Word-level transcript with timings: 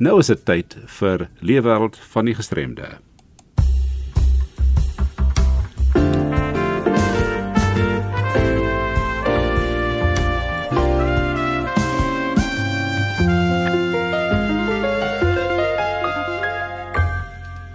Nou 0.00 0.14
is 0.16 0.30
dit 0.32 0.40
tyd 0.48 0.74
vir 0.96 1.26
Leefwêreld 1.44 1.98
van 2.08 2.24
die 2.24 2.32
gestremde. 2.32 2.86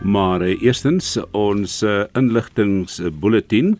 Maar 0.02 0.42
uh, 0.42 0.56
eerstens 0.66 1.20
ons 1.30 1.84
uh, 1.84 2.08
inligtingsbulletin 2.18 3.76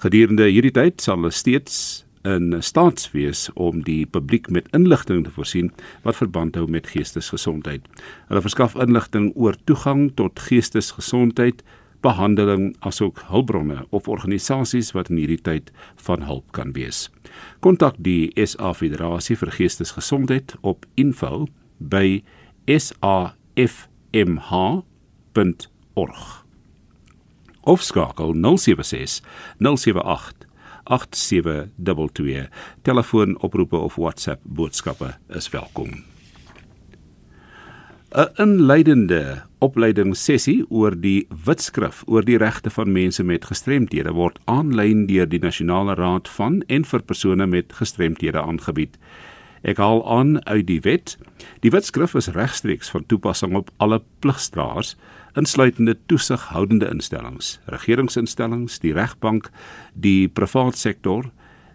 Gedurende 0.00 0.46
hierdie 0.48 0.72
tyd 0.72 1.04
sal 1.04 1.18
hulle 1.20 1.36
steeds 1.36 2.06
in 2.24 2.54
staat 2.64 3.04
wees 3.12 3.50
om 3.60 3.82
die 3.84 4.06
publiek 4.08 4.48
met 4.48 4.70
inligting 4.72 5.26
te 5.26 5.34
voorsien 5.34 5.68
wat 6.06 6.16
verband 6.16 6.56
hou 6.56 6.64
met 6.64 6.88
geestesgesondheid. 6.94 7.84
Hulle 8.30 8.42
verskaf 8.46 8.78
inligting 8.80 9.28
oor 9.34 9.60
toegang 9.68 10.08
tot 10.16 10.40
geestesgesondheid, 10.48 11.60
behandeling 12.00 12.70
asook 12.88 13.20
hulpbronne 13.28 13.82
of 13.90 14.08
organisasies 14.08 14.94
wat 14.96 15.12
in 15.12 15.20
hierdie 15.20 15.42
tyd 15.44 15.68
van 16.08 16.24
hulp 16.24 16.56
kan 16.56 16.72
wees. 16.72 17.10
Kontak 17.60 18.00
die 18.00 18.32
SA 18.48 18.72
Federasie 18.72 19.36
vir 19.36 19.52
Geestesgesondheid 19.60 20.56
op 20.64 20.88
info 20.96 21.44
by 21.78 22.22
safmh.org. 22.66 23.34
Of 27.60 27.82
skakel 27.82 28.34
076 28.34 29.22
078 29.58 30.46
8722. 30.86 32.48
Telefoonoproepe 32.82 33.76
of 33.76 33.94
WhatsApp 33.94 34.40
boodskappe 34.42 35.14
is 35.28 35.50
welkom. 35.50 36.04
'n 38.16 38.28
Inleidende 38.36 39.42
opleidingssessie 39.58 40.64
oor 40.70 40.94
die 41.00 41.26
wetskrif 41.44 42.02
oor 42.06 42.24
die 42.24 42.38
regte 42.38 42.70
van 42.70 42.92
mense 42.92 43.24
met 43.24 43.44
gestremthede 43.44 44.12
word 44.14 44.38
aanlyn 44.44 45.06
deur 45.10 45.26
die 45.28 45.42
Nasionale 45.42 45.94
Raad 45.98 46.28
van 46.28 46.62
en 46.68 46.84
vir 46.84 47.02
persone 47.02 47.46
met 47.46 47.72
gestremthede 47.72 48.40
aangebied. 48.40 48.96
Ek 49.66 49.80
haal 49.82 50.04
aan 50.06 50.36
uit 50.46 50.68
die 50.68 50.80
wet. 50.84 51.16
Die 51.64 51.72
wetskrif 51.74 52.14
is 52.14 52.28
regstreeks 52.36 52.90
van 52.94 53.06
toepassing 53.10 53.56
op 53.58 53.72
alle 53.82 53.98
pligstraers, 54.22 54.94
insluitende 55.34 55.96
toesighoudende 56.06 56.86
instellings, 56.86 57.56
regeringsinstellings, 57.66 58.78
die 58.84 58.94
regbank, 58.94 59.50
die 59.92 60.28
private 60.28 60.78
sektor, 60.78 61.26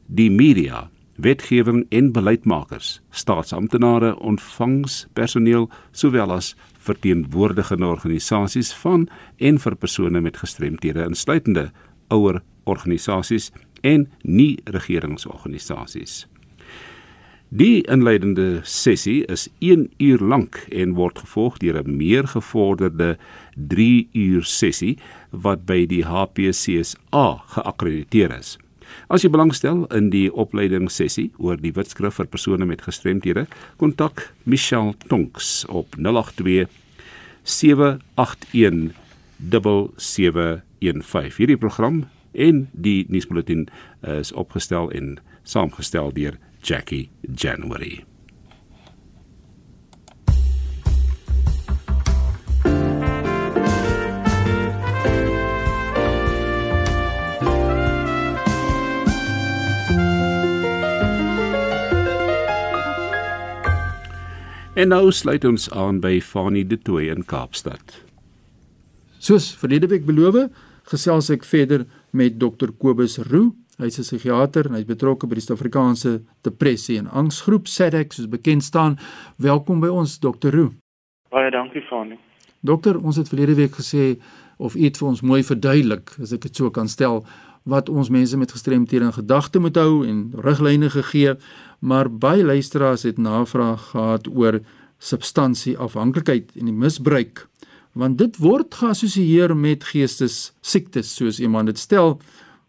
die 0.08 0.30
media, 0.32 0.88
wetgewing 1.22 1.84
en 1.92 2.14
beleidsmakers, 2.16 3.02
staatsamptenare, 3.12 4.16
ontvangspersoneel 4.24 5.68
sowel 5.92 6.32
as 6.32 6.56
verteenwoordigende 6.80 7.92
organisasies 7.92 8.72
van 8.82 9.10
en 9.38 9.60
vir 9.60 9.76
persone 9.76 10.24
met 10.24 10.40
gestremthede 10.40 11.04
insluitende 11.12 11.70
ouer 12.08 12.40
organisasies 12.64 13.52
en 13.84 14.08
nie 14.24 14.56
regeringsorganisasies. 14.64 16.31
Die 17.52 17.82
inleidende 17.84 18.62
sessie 18.64 19.26
is 19.28 19.50
1 19.60 19.90
uur 20.00 20.22
lank 20.24 20.56
en 20.72 20.94
word 20.96 21.18
gevolg 21.20 21.58
deur 21.60 21.84
'n 21.84 21.98
meer 21.98 22.28
gevorderde 22.28 23.18
3 23.56 24.08
uur 24.14 24.44
sessie 24.44 24.98
wat 25.32 25.66
by 25.66 25.86
die 25.86 26.06
HPCSA 26.06 27.44
geakkrediteer 27.48 28.32
is. 28.40 28.58
As 29.10 29.22
jy 29.22 29.30
belangstel 29.30 29.86
in 29.92 30.10
die 30.10 30.32
opleidingssessie 30.32 31.32
oor 31.38 31.58
die 31.58 31.74
wetskrif 31.76 32.14
vir 32.14 32.26
persone 32.26 32.66
met 32.66 32.82
gestremthede, 32.82 33.48
kontak 33.78 34.34
Michelle 34.44 34.94
Tonks 35.08 35.66
op 35.68 35.88
082 36.00 36.70
781 37.44 38.96
7715. 39.98 41.38
Hierdie 41.38 41.58
program 41.58 42.06
en 42.32 42.70
die 42.72 43.06
nuusbulletin 43.10 43.68
is 44.02 44.32
opgestel 44.32 44.92
en 44.92 45.20
saamgestel 45.44 46.14
deur 46.14 46.38
Jackie 46.62 47.10
January. 47.22 48.04
En 64.74 64.88
nou 64.88 65.12
sluit 65.12 65.44
ons 65.46 65.70
aan 65.70 66.00
by 66.02 66.22
Fanie 66.24 66.64
De 66.66 66.78
Tooy 66.80 67.10
in 67.12 67.26
Kaapstad. 67.26 68.00
Soos 69.22 69.52
verlede 69.54 69.90
week 69.92 70.08
beloof, 70.08 70.48
gesels 70.90 71.30
ek 71.34 71.44
verder 71.46 71.84
met 72.18 72.40
Dr 72.42 72.72
Kobus 72.80 73.20
Roo 73.30 73.52
Hy's 73.80 73.98
'n 74.00 74.04
psigiater 74.04 74.66
en 74.68 74.74
hy's 74.76 74.86
betrokke 74.86 75.28
by 75.28 75.36
die 75.36 75.42
Suid-Afrikaanse 75.42 76.22
Depressie 76.44 76.98
en 76.98 77.08
Angsgroep 77.08 77.68
SADAG 77.68 78.14
soos 78.14 78.28
bekend 78.28 78.64
staan. 78.64 78.98
Welkom 79.38 79.80
by 79.80 79.88
ons 79.88 80.20
Dr. 80.20 80.52
Roo. 80.52 80.74
Baie 81.30 81.52
dankie 81.52 81.82
Fanie. 81.90 82.20
Dokter, 82.62 83.00
ons 83.00 83.16
het 83.16 83.30
verlede 83.30 83.56
week 83.56 83.72
gesê 83.72 84.20
of 84.58 84.76
iets 84.76 85.00
vir 85.00 85.08
ons 85.08 85.22
mooi 85.22 85.44
verduidelik, 85.44 86.12
as 86.22 86.34
ek 86.34 86.42
dit 86.42 86.56
so 86.56 86.70
kan 86.70 86.88
stel, 86.88 87.26
wat 87.64 87.90
ons 87.90 88.10
mense 88.10 88.38
met 88.38 88.52
gestremthede 88.52 89.06
in 89.06 89.14
gedagte 89.14 89.60
moet 89.60 89.76
hou 89.76 90.06
en 90.06 90.34
riglyne 90.36 90.90
gegee, 90.90 91.36
maar 91.80 92.10
baie 92.10 92.44
luisteraars 92.44 93.04
het 93.04 93.18
navraag 93.18 93.92
gehad 93.92 94.28
oor 94.28 94.60
substansieafhanklikheid 95.00 96.52
en 96.56 96.66
die 96.66 96.74
misbruik 96.74 97.48
want 97.94 98.18
dit 98.18 98.38
word 98.40 98.74
geassosieer 98.74 99.52
met 99.58 99.84
geestes 99.84 100.54
siektes 100.62 101.12
soos 101.16 101.42
iemand 101.44 101.72
dit 101.72 101.80
stel 101.80 102.20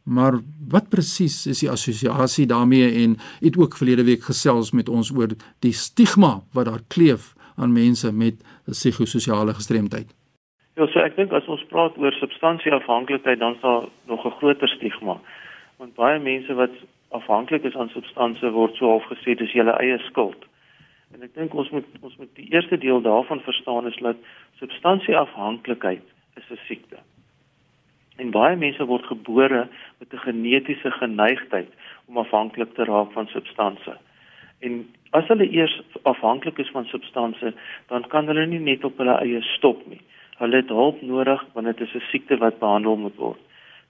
Maar 0.05 0.33
wat 0.69 0.89
presies 0.89 1.47
is 1.47 1.61
die 1.63 1.71
assosiasie 1.71 2.47
daarmee 2.47 3.05
en 3.05 3.17
het 3.41 3.59
ook 3.59 3.77
verlede 3.77 4.05
week 4.05 4.23
gesels 4.23 4.73
met 4.73 4.89
ons 4.89 5.13
oor 5.15 5.37
die 5.59 5.73
stigma 5.73 6.41
wat 6.53 6.67
daar 6.67 6.83
kleef 6.89 7.35
aan 7.57 7.73
mense 7.73 8.13
met 8.13 8.43
psigososiale 8.67 9.55
gestremdheid. 9.55 10.11
Ja, 10.75 10.87
so 10.87 10.99
ek 11.05 11.17
dink 11.17 11.33
as 11.37 11.47
ons 11.53 11.63
praat 11.69 11.99
oor 12.01 12.15
substansieafhanklikheid 12.17 13.39
dan 13.39 13.55
is 13.55 13.61
daar 13.61 13.85
nog 14.09 14.25
'n 14.27 14.37
groter 14.41 14.69
stigma. 14.69 15.21
Want 15.77 15.95
baie 15.95 16.19
mense 16.19 16.55
wat 16.55 16.75
afhanklik 17.09 17.65
is 17.65 17.77
aan 17.77 17.89
substansie 17.89 18.51
word 18.51 18.75
so 18.77 18.89
half 18.89 19.05
gesê 19.05 19.35
dis 19.37 19.53
hulle 19.53 19.77
eie 19.79 19.99
skuld. 19.99 20.45
En 21.15 21.23
ek 21.23 21.35
dink 21.35 21.55
ons 21.55 21.71
moet 21.71 21.85
ons 22.01 22.17
moet 22.17 22.35
die 22.35 22.49
eerste 22.53 22.79
deel 22.79 23.01
daarvan 23.01 23.41
verstaan 23.41 23.87
is 23.87 23.97
dat 23.97 24.17
substansieafhanklikheid 24.59 26.05
is 26.41 26.51
'n 26.51 26.59
siekte. 26.67 26.99
En 28.23 28.31
baie 28.31 28.57
mense 28.57 28.85
word 28.87 29.07
gebore 29.11 29.67
met 29.99 30.13
'n 30.15 30.25
genetiese 30.27 30.91
geneigtheid 30.91 31.71
om 32.07 32.17
afhanklik 32.23 32.75
te 32.75 32.85
raak 32.85 33.13
van 33.13 33.27
substansies. 33.27 34.03
En 34.61 34.87
as 35.11 35.27
hulle 35.27 35.49
eers 35.51 35.81
afhanklik 36.03 36.59
is 36.59 36.71
van 36.71 36.85
substansies, 36.85 37.55
dan 37.87 38.07
kan 38.09 38.27
hulle 38.27 38.47
nie 38.47 38.59
net 38.59 38.85
op 38.85 38.99
hulle 38.99 39.17
eie 39.19 39.41
stop 39.43 39.87
nie. 39.87 40.01
Hulle 40.39 40.57
het 40.57 40.69
hulp 40.69 41.03
nodig 41.03 41.43
want 41.55 41.67
dit 41.67 41.81
is 41.81 41.95
'n 41.95 42.09
siekte 42.11 42.37
wat 42.37 42.59
behandel 42.59 42.97
moet 42.97 43.17
word. 43.17 43.41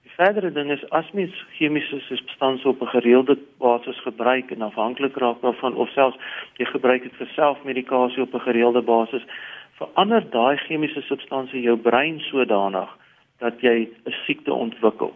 Die 0.03 0.15
verdere 0.15 0.51
ding 0.51 0.71
is 0.71 0.89
as 0.89 1.11
mens 1.11 1.45
chemiese 1.57 1.99
substansies 1.99 2.65
op 2.65 2.81
'n 2.81 2.93
gereelde 2.95 3.37
basis 3.57 3.99
gebruik 4.01 4.51
en 4.51 4.61
afhanklik 4.61 5.15
raak 5.15 5.41
daarvan 5.41 5.75
of 5.75 5.89
selfs 5.89 6.17
jy 6.57 6.65
gebruik 6.65 7.03
dit 7.03 7.15
vir 7.15 7.27
selfmedikasie 7.27 8.21
op 8.21 8.33
'n 8.33 8.47
gereelde 8.49 8.81
basis, 8.81 9.23
verander 9.77 10.29
daai 10.29 10.57
chemiese 10.57 11.01
substansie 11.01 11.61
jou 11.61 11.77
brein 11.77 12.19
sodanig 12.19 13.02
dat 13.39 13.61
jy 13.61 13.89
'n 14.05 14.15
siekte 14.25 14.53
ontwikkel. 14.53 15.13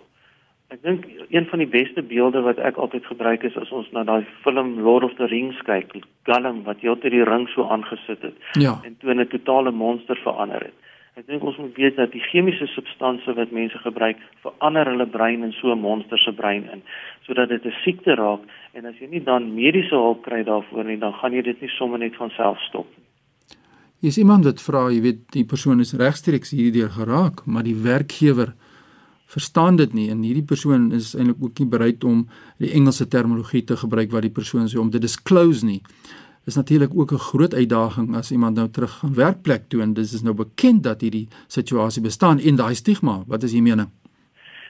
Ek 0.67 0.81
dink 0.83 1.05
een 1.29 1.45
van 1.47 1.59
die 1.59 1.67
beste 1.67 2.01
beelde 2.03 2.41
wat 2.43 2.57
ek 2.57 2.75
altyd 2.75 3.05
gebruik 3.05 3.43
is 3.43 3.55
as 3.57 3.69
ons 3.71 3.87
na 3.95 4.03
daai 4.03 4.25
film 4.43 4.79
Lord 4.83 5.03
of 5.03 5.13
the 5.15 5.25
Rings 5.31 5.61
kyk, 5.63 5.95
Gollum 6.27 6.63
wat 6.63 6.83
heeltyd 6.83 7.11
die 7.11 7.23
ring 7.23 7.47
so 7.53 7.63
aangesit 7.63 8.21
het 8.21 8.35
ja. 8.59 8.75
en 8.83 8.97
toe 8.99 9.13
'n 9.13 9.27
totale 9.27 9.71
monster 9.71 10.19
verander 10.23 10.67
het. 10.67 10.75
Ek 11.17 11.25
dink 11.25 11.43
ons 11.43 11.57
moet 11.57 11.77
weet 11.81 11.95
dat 11.95 12.11
die 12.11 12.21
chemiese 12.21 12.67
substansies 12.67 13.39
wat 13.39 13.55
mense 13.55 13.77
gebruik 13.81 14.19
verander 14.43 14.85
hulle 14.91 15.07
brein 15.07 15.43
in 15.43 15.55
so 15.55 15.71
'n 15.71 15.79
monster 15.79 16.19
se 16.19 16.31
brein 16.31 16.69
in 16.73 16.83
sodat 17.25 17.49
dit 17.49 17.65
'n 17.65 17.79
siekte 17.83 18.15
raak 18.15 18.43
en 18.73 18.85
as 18.85 18.99
jy 18.99 19.07
nie 19.07 19.23
dan 19.23 19.55
mediese 19.55 19.95
hulp 19.95 20.21
kry 20.21 20.43
daarvoor 20.43 20.83
nie, 20.83 20.99
dan 20.99 21.13
gaan 21.13 21.33
jy 21.33 21.41
dit 21.41 21.61
nie 21.61 21.69
sommer 21.69 21.99
net 21.99 22.15
van 22.15 22.29
self 22.29 22.59
stop 22.59 22.85
nie. 22.97 23.06
Jy 24.01 24.11
sien 24.11 24.27
iemand 24.27 24.45
wat 24.45 24.61
vra, 24.61 24.87
jy 24.93 25.01
weet, 25.01 25.21
die 25.33 25.45
persoon 25.45 25.79
is 25.81 25.93
regstreeks 25.97 26.53
hierdeur 26.53 26.89
geraak, 26.93 27.45
maar 27.45 27.63
die 27.63 27.75
werkgewer 27.75 28.53
verstaan 29.27 29.75
dit 29.75 29.93
nie 29.93 30.09
en 30.09 30.21
hierdie 30.23 30.45
persoon 30.45 30.91
is 30.95 31.15
eintlik 31.15 31.41
ook 31.43 31.59
nie 31.59 31.67
bereid 31.67 32.03
om 32.07 32.27
die 32.63 32.71
Engelse 32.71 33.07
terminologie 33.07 33.63
te 33.67 33.75
gebruik 33.75 34.13
wat 34.13 34.23
die 34.23 34.31
persoon 34.31 34.69
sê 34.71 34.79
om 34.79 34.91
te 34.91 35.01
disclose 35.03 35.65
nie 35.67 35.81
is 36.47 36.55
natuurlik 36.55 36.91
ook 36.95 37.11
'n 37.11 37.17
groot 37.29 37.53
uitdaging 37.53 38.15
as 38.15 38.31
iemand 38.31 38.55
nou 38.55 38.69
terug 38.69 38.91
gaan 38.91 39.13
werkplek 39.13 39.69
toe 39.69 39.81
en 39.81 39.93
dis 39.93 40.13
is 40.13 40.21
nou 40.21 40.33
bekend 40.33 40.83
dat 40.83 41.01
hierdie 41.01 41.27
situasie 41.47 42.01
bestaan 42.01 42.39
en 42.39 42.55
daai 42.55 42.75
stigma. 42.75 43.23
Wat 43.27 43.43
is 43.43 43.53
u 43.53 43.61
mening? 43.61 43.89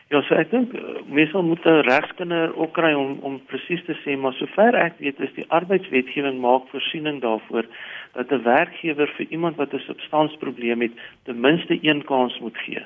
Ja, 0.08 0.22
so 0.24 0.38
ek 0.40 0.54
dink 0.54 0.72
eh, 0.72 1.02
mense 1.12 1.42
moet 1.44 1.66
'n 1.68 1.84
regskinder 1.84 2.56
ook 2.56 2.74
kry 2.74 2.94
om 2.94 3.18
om 3.28 3.42
presies 3.46 3.84
te 3.86 3.96
sê, 4.04 4.16
maar 4.18 4.34
sover 4.34 4.76
ek 4.76 5.00
weet 5.00 5.20
is 5.20 5.34
die 5.36 5.50
arbeidswetgewing 5.50 6.40
maak 6.40 6.70
voorsiening 6.72 7.20
daarvoor 7.22 7.66
dat 8.14 8.32
'n 8.32 8.44
werkgewer 8.44 9.10
vir 9.18 9.26
iemand 9.30 9.58
wat 9.58 9.74
'n 9.74 9.80
substansprobleem 9.80 10.82
het, 10.82 10.94
ten 11.26 11.40
minste 11.40 11.80
een 11.82 12.04
kans 12.04 12.40
moet 12.40 12.58
gee 12.58 12.86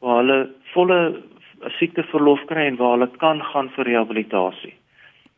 waar 0.00 0.16
hulle 0.16 0.50
volle 0.74 1.22
siekteverlof 1.78 2.44
kry 2.46 2.66
en 2.66 2.76
waar 2.76 2.98
hulle 2.98 3.10
kan 3.16 3.42
gaan 3.42 3.70
vir 3.70 3.84
rehabilitasie. 3.84 4.74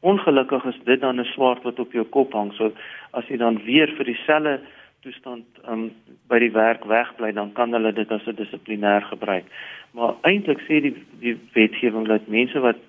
Ongelukkig 0.00 0.64
is 0.64 0.78
dit 0.84 1.00
dan 1.00 1.20
'n 1.20 1.24
swaard 1.24 1.62
wat 1.62 1.78
op 1.78 1.92
jou 1.92 2.04
kop 2.04 2.32
hang. 2.32 2.52
So 2.52 2.72
as 3.12 3.28
jy 3.28 3.36
dan 3.36 3.64
weer 3.64 3.88
vir 3.96 4.04
dieselfde 4.04 4.60
toestand 5.08 5.44
um, 5.69 5.88
by 6.28 6.40
die 6.43 6.52
werk 6.52 6.84
wegbly, 6.88 7.32
dan 7.37 7.52
kan 7.56 7.72
hulle 7.76 7.93
dit 7.96 8.10
as 8.12 8.26
'n 8.26 8.37
dissiplinêr 8.37 9.02
gebruik. 9.12 9.46
Maar 9.96 10.14
eintlik 10.22 10.60
sê 10.69 10.82
die 10.84 10.94
die 11.20 11.37
wetgewing 11.55 12.06
dat 12.08 12.28
mense 12.28 12.60
wat 12.60 12.81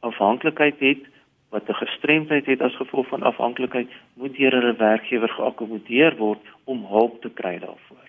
afhanklikheid 0.00 0.78
het, 0.80 1.02
wat 1.50 1.68
'n 1.68 1.80
gestremdheid 1.84 2.46
het 2.46 2.60
as 2.60 2.76
gevolg 2.76 3.06
van 3.08 3.22
afhanklikheid, 3.22 3.88
moet 4.14 4.36
deur 4.36 4.52
hulle 4.52 4.76
werkgewer 4.76 5.28
geakkommodeer 5.28 6.16
word 6.16 6.42
om 6.64 6.84
hulp 6.84 7.22
te 7.22 7.30
kry 7.30 7.58
daarvoor. 7.58 8.06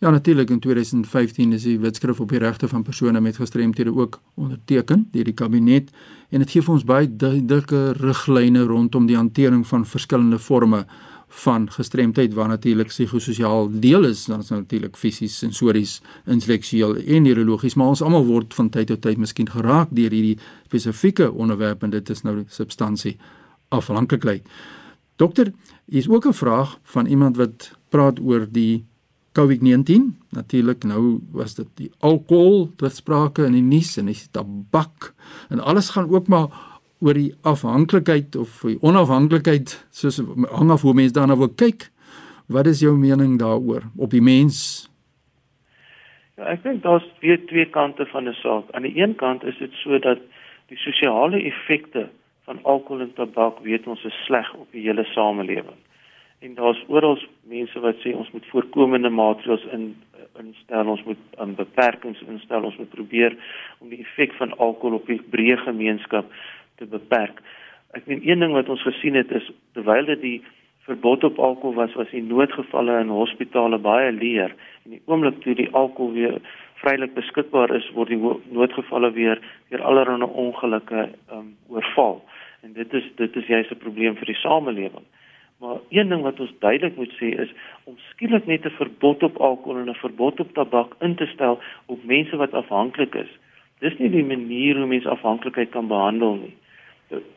Ja 0.00 0.10
natuurlik 0.10 0.50
in 0.50 0.60
2015 0.60 1.52
is 1.52 1.62
die 1.62 1.78
wetskrif 1.78 2.20
op 2.20 2.28
die 2.28 2.38
regte 2.38 2.68
van 2.68 2.82
persone 2.82 3.20
met 3.20 3.36
gestremthede 3.36 3.92
ook 3.94 4.20
onderteken 4.34 5.08
deur 5.12 5.24
die 5.24 5.34
kabinet 5.34 5.90
en 6.30 6.38
dit 6.38 6.50
gee 6.50 6.62
vir 6.62 6.72
ons 6.72 6.84
baie 6.84 7.16
duidelike 7.16 7.92
riglyne 7.92 8.62
rondom 8.62 9.06
die 9.06 9.16
hantering 9.16 9.66
van 9.66 9.84
verskillende 9.84 10.38
forme 10.38 10.86
van 11.30 11.70
gestremdheid 11.70 12.34
waar 12.34 12.48
natuurlik 12.48 12.90
psigososiaal 12.90 13.70
deel 13.70 14.04
is 14.04 14.24
dan 14.24 14.40
is 14.40 14.48
natuurlik 14.48 14.96
fisies, 14.96 15.38
sensories, 15.38 16.00
intellektueel 16.26 16.96
en 16.96 17.22
neurologies 17.22 17.74
maar 17.74 17.94
ons 17.94 18.02
almal 18.02 18.26
word 18.26 18.54
van 18.54 18.68
tyd 18.68 18.90
tot 18.90 19.02
tyd 19.06 19.18
miskien 19.18 19.50
geraak 19.50 19.88
deur 19.94 20.10
hierdie 20.10 20.38
spesifieke 20.66 21.30
onderwerp 21.32 21.82
en 21.82 21.90
dit 21.90 22.10
is 22.10 22.22
nou 22.22 22.42
substansie 22.48 23.16
afhanklikheid. 23.68 24.46
Dokter, 25.16 25.52
hier 25.86 25.98
is 25.98 26.08
ook 26.08 26.26
'n 26.26 26.32
vraag 26.32 26.78
van 26.82 27.06
iemand 27.06 27.36
wat 27.36 27.70
praat 27.88 28.20
oor 28.20 28.46
die 28.50 28.84
COVID-19 29.32 30.18
natuurlik 30.34 30.84
nou 30.84 31.20
was 31.30 31.54
dit 31.54 31.68
die 31.74 31.90
alkohol 31.98 32.70
wat 32.82 32.96
sprake 32.98 33.44
in 33.46 33.52
die 33.52 33.62
nuus 33.62 33.96
en 34.00 34.10
die 34.10 34.18
tabak 34.30 35.12
en 35.48 35.60
alles 35.60 35.92
gaan 35.94 36.10
ook 36.10 36.26
maar 36.26 36.48
oor 37.00 37.16
die 37.16 37.32
afhanklikheid 37.42 38.36
of 38.36 38.60
die 38.66 38.78
onafhanklikheid 38.84 39.72
soos 39.90 40.20
hang 40.50 40.70
af 40.70 40.84
hoe 40.84 40.94
mense 40.94 41.16
daarna 41.16 41.36
wil 41.40 41.52
kyk 41.62 41.88
wat 42.50 42.66
is 42.66 42.82
jou 42.82 42.96
mening 42.98 43.38
daaroor 43.38 43.86
op 43.96 44.10
die 44.10 44.22
mens? 44.22 44.88
Ja 46.36 46.50
ek 46.54 46.64
dink 46.64 46.82
daar's 46.82 47.06
twee 47.20 47.38
twee 47.50 47.66
kante 47.70 48.06
van 48.12 48.28
'n 48.28 48.34
saak. 48.42 48.70
Aan 48.72 48.82
die 48.82 48.96
een 48.96 49.14
kant 49.14 49.44
is 49.44 49.58
dit 49.58 49.72
so 49.82 49.98
dat 49.98 50.18
die 50.68 50.78
sosiale 50.78 51.42
effekte 51.42 52.08
van 52.44 52.58
alkohol 52.62 53.00
en 53.00 53.12
tabak 53.14 53.58
weet 53.62 53.86
ons 53.86 54.04
is 54.04 54.24
sleg 54.26 54.54
op 54.54 54.68
die 54.72 54.82
hele 54.82 55.04
samelewing. 55.04 55.80
En 56.40 56.54
daar's 56.54 56.84
oral 56.88 57.18
mense 57.42 57.80
wat 57.80 57.96
sê 58.02 58.14
ons 58.14 58.30
moet 58.30 58.46
voorkomende 58.46 59.10
maatreëls 59.10 59.64
in 59.72 59.94
instel 60.40 60.88
ons 60.88 61.02
moet 61.04 61.18
um, 61.38 61.54
beperkings 61.54 62.22
instel 62.28 62.64
ons 62.64 62.76
moet 62.76 62.90
probeer 62.90 63.36
om 63.78 63.88
die 63.88 64.00
effek 64.00 64.32
van 64.38 64.56
alkohol 64.56 64.98
op 65.00 65.06
die 65.06 65.20
breë 65.34 65.58
gemeenskap 65.64 66.30
te 66.80 66.88
beperk. 66.88 67.42
Ek 67.98 68.06
meen 68.10 68.24
een 68.24 68.42
ding 68.44 68.56
wat 68.56 68.68
ons 68.72 68.82
gesien 68.86 69.18
het 69.18 69.30
is 69.36 69.46
terwyl 69.76 70.08
dit 70.08 70.20
die 70.24 70.38
verbod 70.88 71.24
op 71.28 71.38
alkohol 71.38 71.76
was 71.76 71.94
was 71.98 72.10
die 72.14 72.24
noodgevalle 72.24 72.98
in 73.04 73.12
hospitale 73.14 73.78
baie 73.78 74.10
leer 74.16 74.54
en 74.84 74.96
die 74.96 75.02
oomblik 75.06 75.40
toe 75.44 75.54
die 75.58 75.70
alkohol 75.82 76.14
weer 76.16 76.38
vrylik 76.80 77.12
beskikbaar 77.14 77.74
is 77.76 77.88
word 77.96 78.12
die 78.14 78.20
noodgevalle 78.56 79.12
weer 79.18 79.42
deur 79.70 79.84
allerlei 79.90 80.30
ongelukke 80.44 81.08
um, 81.36 81.52
oorval 81.68 82.22
en 82.64 82.72
dit 82.78 82.94
is 83.00 83.10
dit 83.20 83.36
is 83.42 83.50
juist 83.54 83.72
'n 83.72 83.84
probleem 83.84 84.16
vir 84.16 84.32
die 84.32 84.40
samelewing. 84.42 85.06
Maar 85.60 85.76
een 85.88 86.08
ding 86.08 86.22
wat 86.22 86.40
ons 86.40 86.52
duidelik 86.58 86.96
moet 86.96 87.12
sê 87.20 87.28
is 87.44 87.52
om 87.84 87.98
skielik 88.10 88.46
net 88.46 88.64
'n 88.64 88.78
verbod 88.80 89.22
op 89.22 89.36
alkohol 89.36 89.80
en 89.80 89.90
'n 89.90 90.02
verbod 90.04 90.40
op 90.40 90.54
tabak 90.54 90.94
in 91.00 91.14
te 91.14 91.26
stel 91.26 91.60
op 91.86 92.04
mense 92.04 92.36
wat 92.36 92.54
afhanklik 92.54 93.14
is. 93.14 93.32
Dis 93.78 93.98
nie 93.98 94.10
die 94.10 94.24
manier 94.24 94.76
hoe 94.76 94.86
mense 94.86 95.08
afhanklikheid 95.08 95.70
kan 95.70 95.86
behandel 95.86 96.34
nie. 96.34 96.56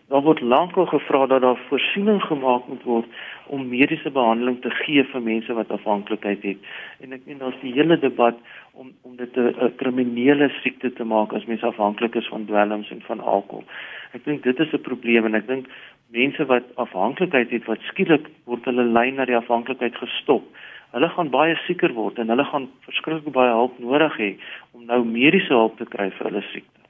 Daar 0.08 0.22
word 0.22 0.42
lankal 0.42 0.86
gevra 0.86 1.25
dat 1.25 1.42
daar 1.42 1.62
voorsiening 1.68 2.22
gemaak 2.22 2.68
moet 2.68 2.84
word 2.84 3.06
om 3.48 3.68
mediese 3.68 4.12
behandeling 4.12 4.60
te 4.62 4.70
gee 4.70 5.04
vir 5.04 5.22
mense 5.22 5.54
wat 5.58 5.72
afhanklikheid 5.74 6.44
het. 6.46 6.68
En 7.02 7.16
ek 7.18 7.24
meen 7.25 7.40
daar's 7.42 7.58
die 7.62 7.74
hele 7.74 7.98
debat 8.00 8.38
om 8.74 8.92
om 9.02 9.16
dit 9.18 9.38
'n 9.38 9.74
kriminele 9.81 10.50
siekte 10.62 10.94
te 10.94 11.04
maak 11.04 11.34
as 11.34 11.46
mense 11.46 11.66
afhanklik 11.66 12.16
is 12.16 12.28
van 12.28 12.46
dwelms 12.46 12.92
en 12.92 13.02
van 13.02 13.20
alkohol. 13.20 13.66
Ek 14.14 14.25
dink 14.25 14.44
dit 14.44 14.60
is 14.60 14.74
'n 14.74 14.81
probleem 14.90 15.25
en 15.25 15.36
ek 15.36 15.48
dink 15.48 15.66
mense 16.12 16.46
wat 16.46 16.63
afhanklikheid 16.75 17.50
het 17.50 17.65
wat 17.65 17.82
skielik 17.82 18.30
word 18.46 18.65
hulle 18.65 18.84
lyn 18.84 19.15
na 19.15 19.25
die 19.25 19.38
afhanklikheid 19.38 19.96
gestop. 19.96 20.44
Hulle 20.92 21.10
gaan 21.10 21.30
baie 21.30 21.56
sieker 21.65 21.94
word 21.94 22.20
en 22.20 22.30
hulle 22.30 22.46
gaan 22.46 22.70
verskriklik 22.86 23.34
baie 23.34 23.51
hulp 23.51 23.80
nodig 23.80 24.18
hê 24.18 24.32
om 24.74 24.86
nou 24.86 25.03
mediese 25.03 25.53
hulp 25.53 25.77
te 25.77 25.86
kry 25.86 26.12
vir 26.12 26.30
hulle 26.30 26.46
siekte. 26.53 26.83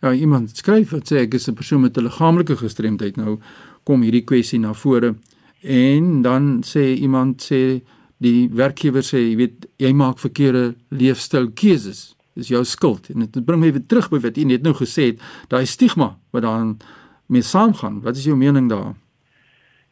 Ja, 0.00 0.12
iemand 0.12 0.56
skryf 0.56 0.94
wat 0.94 1.10
sê 1.12 1.26
ek 1.26 1.34
is 1.34 1.48
'n 1.48 1.54
persoon 1.54 1.80
met 1.80 1.96
'n 1.96 2.02
liggaamlike 2.02 2.56
gestremdheid. 2.56 3.16
Nou 3.16 3.38
kom 3.84 4.02
hierdie 4.02 4.24
kwessie 4.24 4.58
na 4.58 4.72
vore 4.72 5.14
en 5.62 6.22
dan 6.22 6.62
sê 6.62 6.96
iemand 6.96 7.42
sê 7.42 7.82
die 8.16 8.48
werkgewer 8.48 9.02
sê 9.02 9.18
jy 9.18 9.36
weet 9.36 9.66
jy 9.76 9.92
maak 9.92 10.18
verkeerde 10.18 10.74
leefstylkeuses. 10.88 12.14
Dis 12.34 12.48
jou 12.48 12.64
skuld 12.64 13.10
en 13.10 13.18
dit 13.20 13.44
bring 13.44 13.60
my 13.60 13.72
weer 13.72 13.86
terug 13.86 14.08
by 14.10 14.18
wat 14.18 14.36
u 14.36 14.44
net 14.44 14.62
nou 14.62 14.74
gesê 14.74 15.02
het, 15.02 15.20
daai 15.48 15.66
stigma 15.66 16.18
wat 16.30 16.42
daarin 16.42 16.78
mee 17.26 17.42
saamgaan. 17.42 18.00
Wat 18.00 18.16
is 18.16 18.24
jou 18.24 18.36
mening 18.36 18.68
daar? 18.68 18.94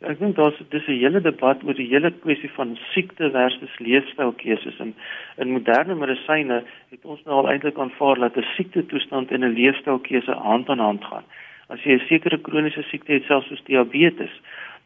Ek 0.07 0.21
dink 0.21 0.37
daar's 0.37 0.59
dis 0.71 0.87
'n 0.87 1.01
hele 1.03 1.21
debat 1.21 1.59
oor 1.67 1.75
die 1.75 1.89
hele 1.91 2.11
kwessie 2.11 2.51
van 2.55 2.79
siekte 2.95 3.31
versus 3.35 3.79
leefstylkeuses 3.79 4.79
en 4.79 4.95
in 5.43 5.51
moderne 5.51 5.95
medisyne 5.95 6.63
het 6.91 7.03
ons 7.03 7.25
nou 7.25 7.35
al 7.39 7.49
eintlik 7.51 7.79
aanvaar 7.79 8.19
dat 8.19 8.37
'n 8.37 8.47
siekte 8.55 8.87
toestand 8.87 9.33
en 9.33 9.43
'n 9.45 9.59
leefstylkeuse 9.59 10.33
hand 10.33 10.69
aan 10.69 10.79
hand 10.79 11.05
gaan. 11.05 11.25
As 11.69 11.83
jy 11.83 11.93
'n 11.95 12.07
sekere 12.07 12.39
kroniese 12.39 12.83
siekte 12.83 13.13
het, 13.13 13.25
selfs 13.25 13.49
soos 13.49 13.65
diabetes, 13.65 14.31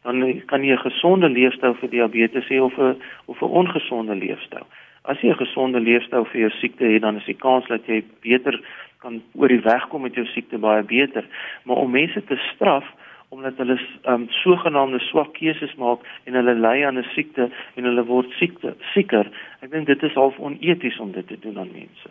dan 0.01 0.41
kan 0.45 0.63
jy 0.63 0.73
'n 0.73 0.87
gesonde 0.89 1.29
leefstyl 1.29 1.73
vir 1.73 1.89
diabetes 1.89 2.47
hê 2.49 2.59
of 2.59 2.77
'n 2.77 2.97
of 3.25 3.41
'n 3.41 3.53
ongesonde 3.61 4.15
leefstyl. 4.15 4.65
As 5.03 5.21
jy 5.21 5.29
'n 5.29 5.45
gesonde 5.45 5.79
leefstyl 5.79 6.25
vir 6.25 6.39
jou 6.41 6.49
siekte 6.49 6.85
het, 6.85 7.01
dan 7.01 7.17
is 7.17 7.25
die 7.25 7.37
kans 7.37 7.67
dat 7.67 7.85
jy 7.85 8.03
beter 8.21 8.59
kan 8.97 9.21
oor 9.35 9.47
die 9.47 9.61
weg 9.61 9.87
kom 9.89 10.01
met 10.01 10.15
jou 10.15 10.25
siekte 10.25 10.57
baie 10.57 10.83
beter. 10.83 11.23
Maar 11.63 11.77
om 11.77 11.91
mense 11.91 12.23
te 12.23 12.37
straf 12.53 12.85
omdat 13.33 13.57
hulle 13.57 13.77
um, 14.11 14.27
sogenaamde 14.43 14.99
swak 15.09 15.33
keuses 15.37 15.73
maak 15.81 16.03
en 16.29 16.37
hulle 16.37 16.53
ly 16.59 16.75
aan 16.85 16.99
'n 17.01 17.07
siekte 17.15 17.49
en 17.75 17.89
hulle 17.89 18.05
word 18.05 18.29
siekte 18.39 18.75
sieker, 18.93 19.31
ek 19.61 19.71
dink 19.71 19.87
dit 19.87 20.03
is 20.03 20.19
half 20.19 20.37
oneties 20.39 20.99
om 20.99 21.11
dit 21.11 21.27
te 21.27 21.39
doen 21.41 21.57
aan 21.59 21.73
mense. 21.73 22.09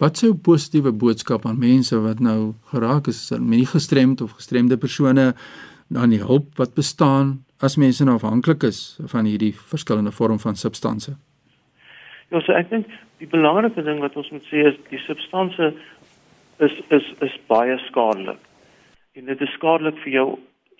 Wat 0.00 0.16
sou 0.16 0.34
positiewe 0.34 0.92
boodskap 0.92 1.46
aan 1.46 1.58
mense 1.58 1.96
wat 2.00 2.20
nou 2.20 2.54
geraak 2.72 3.06
is 3.06 3.30
met 3.30 3.58
die 3.58 3.72
gestremd 3.72 4.20
of 4.20 4.32
gestremde 4.40 4.76
persone 4.76 5.34
dan 5.88 6.10
die 6.10 6.22
hulp 6.24 6.56
wat 6.56 6.74
bestaan 6.74 7.44
as 7.60 7.76
mense 7.76 8.04
nou 8.04 8.14
afhanklik 8.16 8.62
is 8.62 8.98
van 9.12 9.24
hierdie 9.24 9.52
verskillende 9.52 10.12
vorm 10.12 10.38
van 10.38 10.56
substansies? 10.56 11.18
Ja, 12.30 12.40
so 12.40 12.52
ek 12.52 12.70
dink 12.70 12.86
die 13.18 13.28
belangrike 13.28 13.82
ding 13.82 14.00
wat 14.00 14.16
ons 14.16 14.30
moet 14.30 14.46
sê 14.48 14.64
is 14.70 14.78
die 14.88 15.02
substansie 15.04 15.72
is 16.64 16.76
is 16.96 17.06
is 17.26 17.34
baie 17.50 17.76
skadelik. 17.88 18.40
En 19.20 19.26
dit 19.26 19.40
is 19.40 19.52
skadelik 19.52 19.98
vir 20.00 20.12
jou 20.12 20.28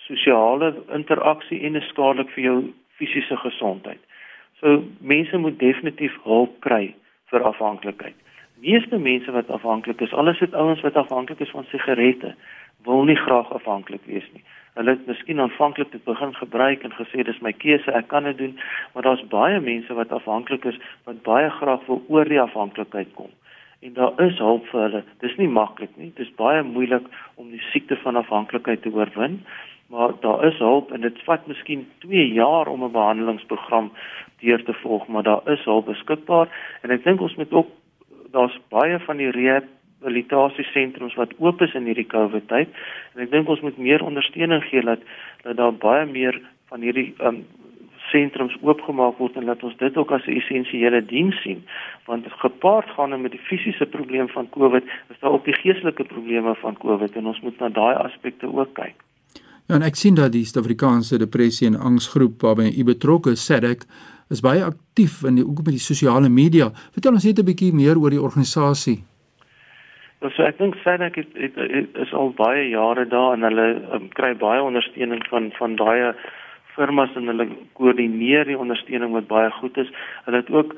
sosiale 0.07 0.71
interaksie 0.97 1.59
en 1.69 1.77
is 1.77 1.89
skadelik 1.93 2.31
vir 2.33 2.45
jou 2.45 2.59
fisiese 2.97 3.37
gesondheid. 3.37 4.01
So 4.61 4.81
mense 5.13 5.37
moet 5.37 5.59
definitief 5.61 6.17
hulp 6.25 6.55
kry 6.65 6.95
vir 7.33 7.45
afhanklikheid. 7.51 8.17
Meeste 8.65 8.97
mense 8.99 9.33
wat 9.37 9.53
afhanklik 9.53 10.01
is, 10.01 10.15
alles 10.17 10.41
dit 10.41 10.57
ouens 10.57 10.81
wat 10.87 10.97
afhanklik 10.97 11.41
is 11.45 11.53
van 11.53 11.69
sigarette, 11.69 12.33
wil 12.89 13.05
nie 13.05 13.19
graag 13.27 13.53
afhanklik 13.53 14.09
wees 14.09 14.25
nie. 14.33 14.45
Hulle 14.79 14.97
het 14.97 15.07
miskien 15.09 15.41
aanvanklik 15.45 15.93
dit 15.93 16.05
begin 16.09 16.33
gebruik 16.41 16.85
en 16.85 16.97
gesê 16.97 17.25
dis 17.29 17.45
my 17.45 17.53
keuse, 17.53 17.93
ek 17.93 18.09
kan 18.09 18.25
dit 18.29 18.41
doen, 18.41 18.57
maar 18.95 19.05
daar's 19.05 19.27
baie 19.33 19.61
mense 19.61 19.97
wat 20.01 20.17
afhanklik 20.17 20.65
is 20.73 20.81
wat 21.05 21.21
baie 21.29 21.53
graag 21.61 21.85
wil 21.93 22.01
oor 22.09 22.29
die 22.29 22.41
afhanklikheid 22.41 23.13
kom. 23.21 23.29
En 23.81 23.93
daar 23.97 24.21
is 24.21 24.39
hulp 24.39 24.67
vir 24.69 24.81
hulle. 24.81 25.03
Dis 25.25 25.37
nie 25.41 25.49
maklik 25.49 25.93
nie. 25.97 26.13
Dis 26.17 26.33
baie 26.37 26.63
moeilik 26.63 27.07
om 27.41 27.51
die 27.51 27.63
siekte 27.73 27.97
van 28.03 28.17
afhanklikheid 28.21 28.83
te 28.83 28.93
oorwin, 28.93 29.41
maar 29.91 30.13
daar 30.21 30.45
is 30.47 30.59
hulp 30.59 30.93
en 30.93 31.01
dit 31.01 31.23
vat 31.27 31.47
miskien 31.47 31.87
2 32.05 32.27
jaar 32.33 32.69
om 32.69 32.85
'n 32.85 32.93
behandelingsprogram 32.93 33.91
deur 34.41 34.65
te 34.65 34.73
volg, 34.73 35.07
maar 35.09 35.23
daar 35.23 35.43
is 35.51 35.65
hulp 35.65 35.87
beskikbaar 35.87 36.49
en 36.83 36.91
ek 36.91 37.05
dink 37.05 37.21
ons 37.21 37.35
moet 37.35 37.53
ook 37.53 37.69
daar's 38.31 38.59
baie 38.69 38.99
van 38.99 39.17
die 39.17 39.31
rehabilitasiesentrums 39.31 41.15
wat 41.15 41.35
oop 41.39 41.63
is 41.63 41.75
in 41.75 41.85
hierdie 41.85 42.07
COVID 42.07 42.49
tyd 42.49 42.69
en 43.15 43.23
ek 43.23 43.31
dink 43.31 43.49
ons 43.49 43.61
moet 43.61 43.79
meer 43.79 44.05
ondersteuning 44.05 44.63
gee 44.69 44.83
dat 44.83 45.01
dat 45.43 45.57
daar 45.57 45.75
baie 45.75 46.07
meer 46.07 46.41
van 46.69 46.81
hierdie 46.81 47.15
um, 47.19 47.45
sentrums 48.11 48.57
oopgemaak 48.61 49.19
word 49.19 49.37
en 49.37 49.47
dat 49.51 49.63
ons 49.63 49.77
dit 49.77 49.97
ook 49.97 50.11
as 50.13 50.27
'n 50.27 50.37
essensiële 50.41 51.05
diens 51.05 51.37
sien 51.43 51.63
want 52.07 52.27
gepaard 52.43 52.91
gaan 52.97 53.21
met 53.23 53.31
die 53.31 53.47
fisiese 53.51 53.87
probleem 53.87 54.29
van 54.29 54.49
COVID 54.51 54.85
is 54.85 55.19
daar 55.21 55.31
ook 55.31 55.45
die 55.45 55.55
geestelike 55.63 56.05
probleme 56.05 56.55
van 56.55 56.77
COVID 56.77 57.17
en 57.17 57.27
ons 57.27 57.41
moet 57.41 57.59
na 57.59 57.69
daai 57.69 57.95
aspekte 57.95 58.47
ook 58.47 58.75
kyk. 58.75 58.99
Ja, 59.71 59.77
en 59.77 59.83
ek 59.83 59.95
sien 59.95 60.17
dat 60.19 60.33
die 60.33 60.45
Suid-Afrikaanse 60.45 61.19
depressie 61.19 61.69
en 61.69 61.77
angsgroep 61.79 62.41
waarby 62.43 62.73
u 62.79 62.85
betrokke 62.85 63.31
is, 63.31 63.45
SADC, 63.47 63.85
is 64.31 64.43
baie 64.43 64.65
aktief 64.67 65.21
in 65.27 65.39
die 65.39 65.45
ook 65.47 65.63
met 65.63 65.77
die 65.77 65.85
sosiale 65.85 66.29
media. 66.29 66.71
Vertel 66.95 67.13
ons 67.13 67.25
net 67.25 67.39
'n 67.39 67.45
bietjie 67.45 67.73
meer 67.73 67.99
oor 67.99 68.11
die 68.11 68.23
organisasie. 68.23 68.99
Ja, 70.21 70.31
so 70.31 70.43
ek 70.43 70.59
dink 70.59 70.75
SADC 70.83 71.15
het, 71.15 71.31
het, 71.35 71.55
het, 71.57 71.97
is 72.03 72.13
al 72.13 72.33
baie 72.37 72.69
jare 72.69 73.07
daar 73.07 73.33
en 73.33 73.43
hulle 73.43 73.69
um, 73.95 74.09
kry 74.09 74.35
baie 74.35 74.63
ondersteuning 74.63 75.23
van 75.31 75.53
van 75.59 75.77
baie 75.77 76.15
firmas 76.81 77.13
en 77.19 77.29
hulle 77.29 77.49
koördineer 77.79 78.49
die 78.49 78.59
ondersteuning 78.59 79.13
wat 79.17 79.29
baie 79.29 79.53
goed 79.59 79.77
is. 79.85 79.93
Hulle 80.25 80.41
het 80.41 80.51
ook 80.55 80.75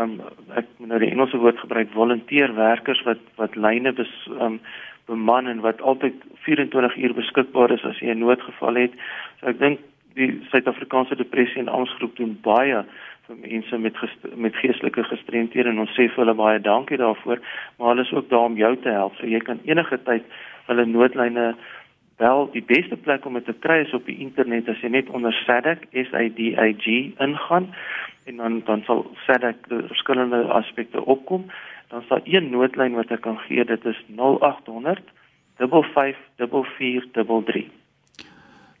um, 0.00 0.18
ek 0.58 0.66
nou 0.82 0.98
die 1.02 1.12
Engelse 1.12 1.38
woord 1.38 1.62
gebruik 1.62 1.94
volunteerwerkers 1.94 3.04
wat 3.08 3.22
wat 3.38 3.56
lyne 3.56 3.94
bes 3.94 4.12
um, 4.40 4.60
beman 5.06 5.50
en 5.50 5.60
wat 5.64 5.82
altyd 5.84 6.16
24 6.46 6.96
uur 6.96 7.14
beskikbaar 7.14 7.74
is 7.76 7.84
as 7.84 8.00
jy 8.00 8.14
'n 8.14 8.24
noodgeval 8.24 8.80
het. 8.80 8.92
So 9.40 9.52
ek 9.52 9.58
dink 9.58 9.82
die 10.14 10.30
Suid-Afrikaanse 10.50 11.16
depressie 11.18 11.60
en 11.60 11.68
angsgroep 11.68 12.16
doen 12.16 12.38
baie 12.42 12.84
vir 13.26 13.36
mense 13.40 13.78
met 13.78 13.96
met 14.36 14.56
geestelike 14.56 15.04
gestremthede 15.04 15.68
en 15.68 15.78
ons 15.84 15.94
sê 15.96 16.08
vir 16.08 16.24
hulle 16.24 16.34
baie 16.34 16.60
dankie 16.60 17.00
daarvoor, 17.00 17.40
maar 17.78 17.88
hulle 17.88 18.04
is 18.06 18.12
ook 18.12 18.28
daar 18.28 18.50
om 18.50 18.56
jou 18.56 18.76
te 18.76 18.88
help. 18.88 19.16
So 19.16 19.26
jy 19.26 19.40
kan 19.40 19.60
enige 19.64 19.98
tyd 20.04 20.24
hulle 20.66 20.86
noodlyne 20.86 21.54
bel. 22.16 22.48
Die 22.52 22.64
beste 22.66 22.96
plek 22.96 23.26
om 23.26 23.34
dit 23.38 23.44
te 23.44 23.54
kry 23.58 23.78
is 23.84 23.94
op 23.94 24.06
die 24.06 24.18
internet 24.18 24.68
as 24.68 24.80
jy 24.82 24.88
net 24.88 25.08
onder 25.08 25.32
SADC, 25.44 25.78
S 25.92 26.12
A 26.14 26.28
D 26.28 26.38
I 26.54 26.74
G 26.78 26.86
ingaan 27.18 27.74
en 28.24 28.36
dan 28.36 28.62
dan 28.66 28.82
sal 28.86 29.10
SADC 29.26 29.68
die 29.68 29.82
verskillende 29.92 30.40
aspekte 30.60 31.04
opkom 31.04 31.42
dan 31.88 32.02
daar 32.08 32.20
een 32.24 32.50
noodlyn 32.50 32.94
wat 32.98 33.10
ek 33.14 33.22
kan 33.26 33.38
gee 33.46 33.64
dit 33.64 33.84
is 33.84 34.00
0800 34.16 35.02
554433 35.58 37.70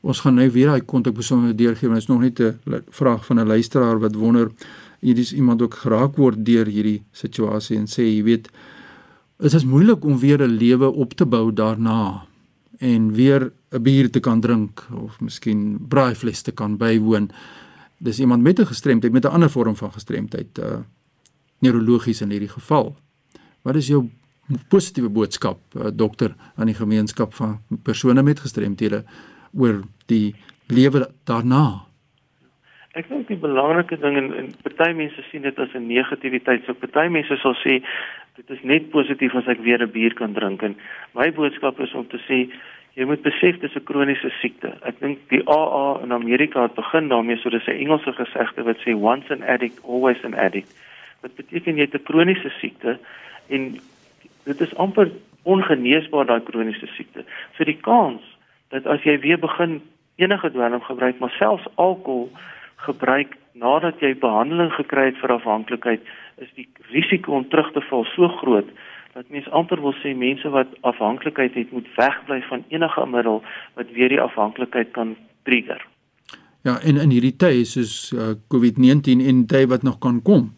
Ons 0.04 0.20
gaan 0.20 0.34
nou 0.36 0.50
weer 0.52 0.66
daai 0.68 0.84
kontakbesonderhede 0.84 1.62
deurgee 1.62 1.88
want 1.88 2.00
dit 2.00 2.08
is 2.08 2.14
nog 2.14 2.24
net 2.24 2.38
'n 2.40 2.58
vraag 2.90 3.26
van 3.26 3.40
'n 3.40 3.46
luisteraar 3.46 3.98
wat 4.00 4.14
wonder 4.14 4.50
hier 5.00 5.18
is 5.18 5.34
iemand 5.34 5.62
ook 5.62 5.74
geraak 5.74 6.16
word 6.16 6.46
deur 6.46 6.66
hierdie 6.66 7.02
situasie 7.12 7.76
en 7.76 7.86
sê 7.86 8.02
jy 8.02 8.22
weet 8.22 8.50
dit 9.38 9.52
is 9.52 9.64
moeilik 9.64 10.04
om 10.04 10.18
weer 10.18 10.42
'n 10.42 10.58
lewe 10.64 10.92
op 10.92 11.12
te 11.12 11.26
bou 11.26 11.52
daarna 11.52 12.24
en 12.84 13.12
weer 13.12 13.52
'n 13.72 13.82
bier 13.82 14.10
te 14.10 14.20
kan 14.20 14.40
drink 14.40 14.86
of 15.04 15.20
miskien 15.20 15.78
braaivleis 15.88 16.42
te 16.42 16.52
kan 16.52 16.76
bywoon. 16.76 17.30
Dis 17.98 18.20
iemand 18.20 18.42
met 18.42 18.58
'n 18.58 18.66
gestremdheid 18.66 19.12
met 19.12 19.24
'n 19.24 19.34
ander 19.34 19.50
vorm 19.50 19.76
van 19.76 19.92
gestremdheid 19.92 20.58
uh 20.58 20.78
neurologies 21.58 22.20
in 22.20 22.30
hierdie 22.30 22.48
geval. 22.48 22.96
Wat 23.62 23.74
is 23.74 23.86
jou 23.86 24.10
positiewe 24.68 25.08
boodskap 25.08 25.58
uh, 25.76 25.88
dokter 25.92 26.34
aan 26.56 26.66
die 26.66 26.74
gemeenskap 26.74 27.34
van 27.34 27.58
persone 27.82 28.22
met 28.22 28.40
gestremthede 28.40 29.04
oor 29.52 29.80
die 30.06 30.34
lewe 30.66 31.08
daarna? 31.24 31.86
Ek 32.94 33.08
dink 33.08 33.28
die 33.28 33.38
belangrike 33.40 33.96
ding 33.98 34.16
en, 34.16 34.28
en 34.38 34.52
party 34.62 34.92
mense 34.94 35.22
sien 35.30 35.42
dit 35.42 35.58
as 35.58 35.72
'n 35.74 35.86
negativiteit. 35.86 36.62
So 36.64 36.74
party 36.74 37.08
mense 37.08 37.36
sal 37.36 37.56
sê 37.64 37.80
dit 38.36 38.50
is 38.50 38.62
net 38.62 38.90
positief 38.90 39.34
as 39.34 39.46
ek 39.46 39.60
weer 39.62 39.82
'n 39.82 39.90
bier 39.90 40.14
kan 40.14 40.32
drink 40.32 40.62
en 40.62 40.76
my 41.14 41.30
boodskap 41.32 41.80
is 41.80 41.94
om 41.94 42.06
te 42.08 42.18
sê 42.28 42.50
jy 42.94 43.04
moet 43.04 43.22
besef 43.22 43.58
dis 43.60 43.74
'n 43.76 43.84
kroniese 43.84 44.30
siekte. 44.40 44.72
Ek 44.82 44.98
dink 45.00 45.18
die 45.28 45.42
AA 45.46 46.02
in 46.02 46.12
Amerika 46.12 46.62
het 46.62 46.74
begin 46.74 47.08
daarmee 47.08 47.36
so 47.36 47.50
dis 47.50 47.66
'n 47.66 47.78
Engelse 47.82 48.12
gesegde 48.12 48.62
wat 48.62 48.78
sê 48.78 48.94
once 48.94 49.30
an 49.30 49.42
addict 49.42 49.80
always 49.84 50.24
an 50.24 50.34
addict. 50.34 50.70
Dit 51.22 51.34
beteken 51.36 51.76
jy 51.76 51.80
het 51.80 51.94
'n 51.94 52.02
kroniese 52.02 52.50
siekte 52.60 52.98
en 53.48 53.78
dit 54.44 54.60
is 54.60 54.76
amper 54.76 55.10
ongeneesbaar 55.42 56.26
daai 56.26 56.42
kroniese 56.42 56.86
siekte. 56.86 57.24
So 57.56 57.64
die 57.64 57.80
kans 57.80 58.22
dat 58.68 58.86
as 58.86 59.02
jy 59.02 59.18
weer 59.18 59.38
begin 59.38 59.82
enige 60.16 60.50
dwelm 60.50 60.80
gebruik, 60.80 61.18
maar 61.18 61.34
selfs 61.38 61.66
alkohol 61.74 62.30
gebruik 62.76 63.36
nadat 63.52 64.00
jy 64.00 64.14
behandeling 64.18 64.72
gekry 64.72 65.04
het 65.04 65.18
vir 65.22 65.32
afhanklikheid, 65.32 66.00
is 66.42 66.50
die 66.54 66.68
risiko 66.92 67.36
om 67.38 67.48
terug 67.48 67.72
te 67.72 67.82
val 67.90 68.04
so 68.14 68.28
groot 68.40 68.68
dat 69.14 69.28
mens 69.30 69.46
amper 69.54 69.78
wil 69.82 69.94
sê 70.02 70.10
mense 70.18 70.48
wat 70.50 70.72
afhanklikheid 70.82 71.54
het, 71.54 71.70
moet 71.70 71.86
wegbly 71.94 72.40
van 72.48 72.64
enige 72.68 73.06
middel 73.06 73.42
wat 73.78 73.92
weer 73.94 74.10
die 74.10 74.20
afhanklikheid 74.20 74.90
kan 74.90 75.14
trigger. 75.46 75.78
Ja, 76.66 76.80
en 76.82 76.98
in 76.98 77.12
hierdie 77.14 77.36
tye 77.38 77.62
soos 77.68 78.10
uh, 78.10 78.34
COVID-19 78.50 79.22
en 79.22 79.44
tye 79.46 79.68
wat 79.70 79.86
nog 79.86 80.00
kan 80.02 80.18
kom, 80.26 80.50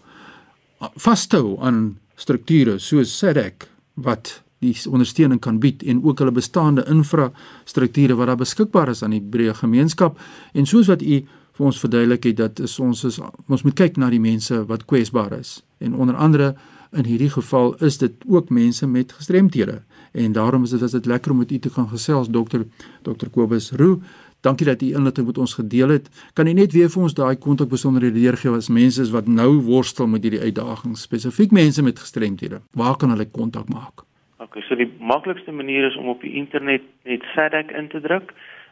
vashou 0.97 1.59
aan 1.61 1.99
strukture 2.17 2.79
soos 2.79 3.13
SADC 3.19 3.69
wat 3.95 4.39
die 4.65 4.75
ondersteuning 4.89 5.41
kan 5.41 5.61
bied 5.61 5.83
en 5.85 6.01
ook 6.05 6.19
hulle 6.19 6.33
bestaande 6.33 6.85
infrastrukture 6.89 8.17
wat 8.17 8.33
daar 8.33 8.41
beskikbaar 8.41 8.89
is 8.89 9.03
aan 9.05 9.13
die 9.13 9.23
breë 9.23 9.55
gemeenskap 9.61 10.21
en 10.55 10.67
soos 10.67 10.89
wat 10.89 11.03
u 11.05 11.21
vir 11.57 11.67
ons 11.67 11.81
verduidelik 11.81 12.25
het 12.31 12.41
dat 12.41 12.61
is 12.65 12.79
ons 12.81 13.05
is 13.05 13.21
ons 13.21 13.65
moet 13.65 13.77
kyk 13.77 14.01
na 14.01 14.11
die 14.13 14.21
mense 14.21 14.63
wat 14.69 14.87
kwesbaar 14.89 15.37
is 15.39 15.59
en 15.79 15.95
onder 15.95 16.15
andere 16.15 16.55
in 16.93 17.05
hierdie 17.05 17.31
geval 17.31 17.75
is 17.85 17.99
dit 17.99 18.13
ook 18.29 18.49
mense 18.49 18.87
met 18.87 19.13
gestremthede 19.13 19.83
en 20.13 20.33
daarom 20.33 20.63
is 20.63 20.71
dit 20.71 20.83
as 20.83 20.91
dit 20.91 21.07
lekker 21.07 21.31
om 21.31 21.39
met 21.39 21.53
u 21.53 21.59
te 21.59 21.73
kan 21.73 21.89
gesels 21.89 22.29
dokter 22.29 22.67
dokter 23.03 23.31
Kobus 23.31 23.73
Roo 23.73 24.01
Dankie 24.47 24.67
dat 24.67 24.83
u 24.83 24.87
inligting 24.87 25.27
met 25.27 25.39
ons 25.39 25.55
gedeel 25.55 25.89
het. 25.89 26.31
Kan 26.35 26.47
u 26.47 26.53
net 26.53 26.73
weer 26.73 26.91
vir 26.93 27.03
ons 27.03 27.15
daai 27.19 27.37
kontakbesonderhede 27.47 28.21
deurgee 28.21 28.53
as 28.55 28.69
mense 28.69 29.01
is 29.03 29.11
wat 29.11 29.27
nou 29.27 29.53
worstel 29.67 30.07
met 30.07 30.23
hierdie 30.23 30.43
uitdagings, 30.43 31.03
spesifiek 31.09 31.51
mense 31.51 31.83
met 31.83 31.99
gestremthede. 31.99 32.61
Waar 32.71 32.97
kan 33.01 33.11
hulle 33.11 33.27
kontak 33.39 33.73
maak? 33.73 34.05
Okay, 34.39 34.63
so 34.69 34.79
die 34.79 34.91
maklikste 35.01 35.53
manier 35.53 35.89
is 35.89 35.97
om 35.97 36.13
op 36.13 36.23
die 36.23 36.35
internet 36.39 36.85
net 37.09 37.27
SADC 37.35 37.73
in 37.75 37.89
te 37.89 38.01
druk 38.01 38.31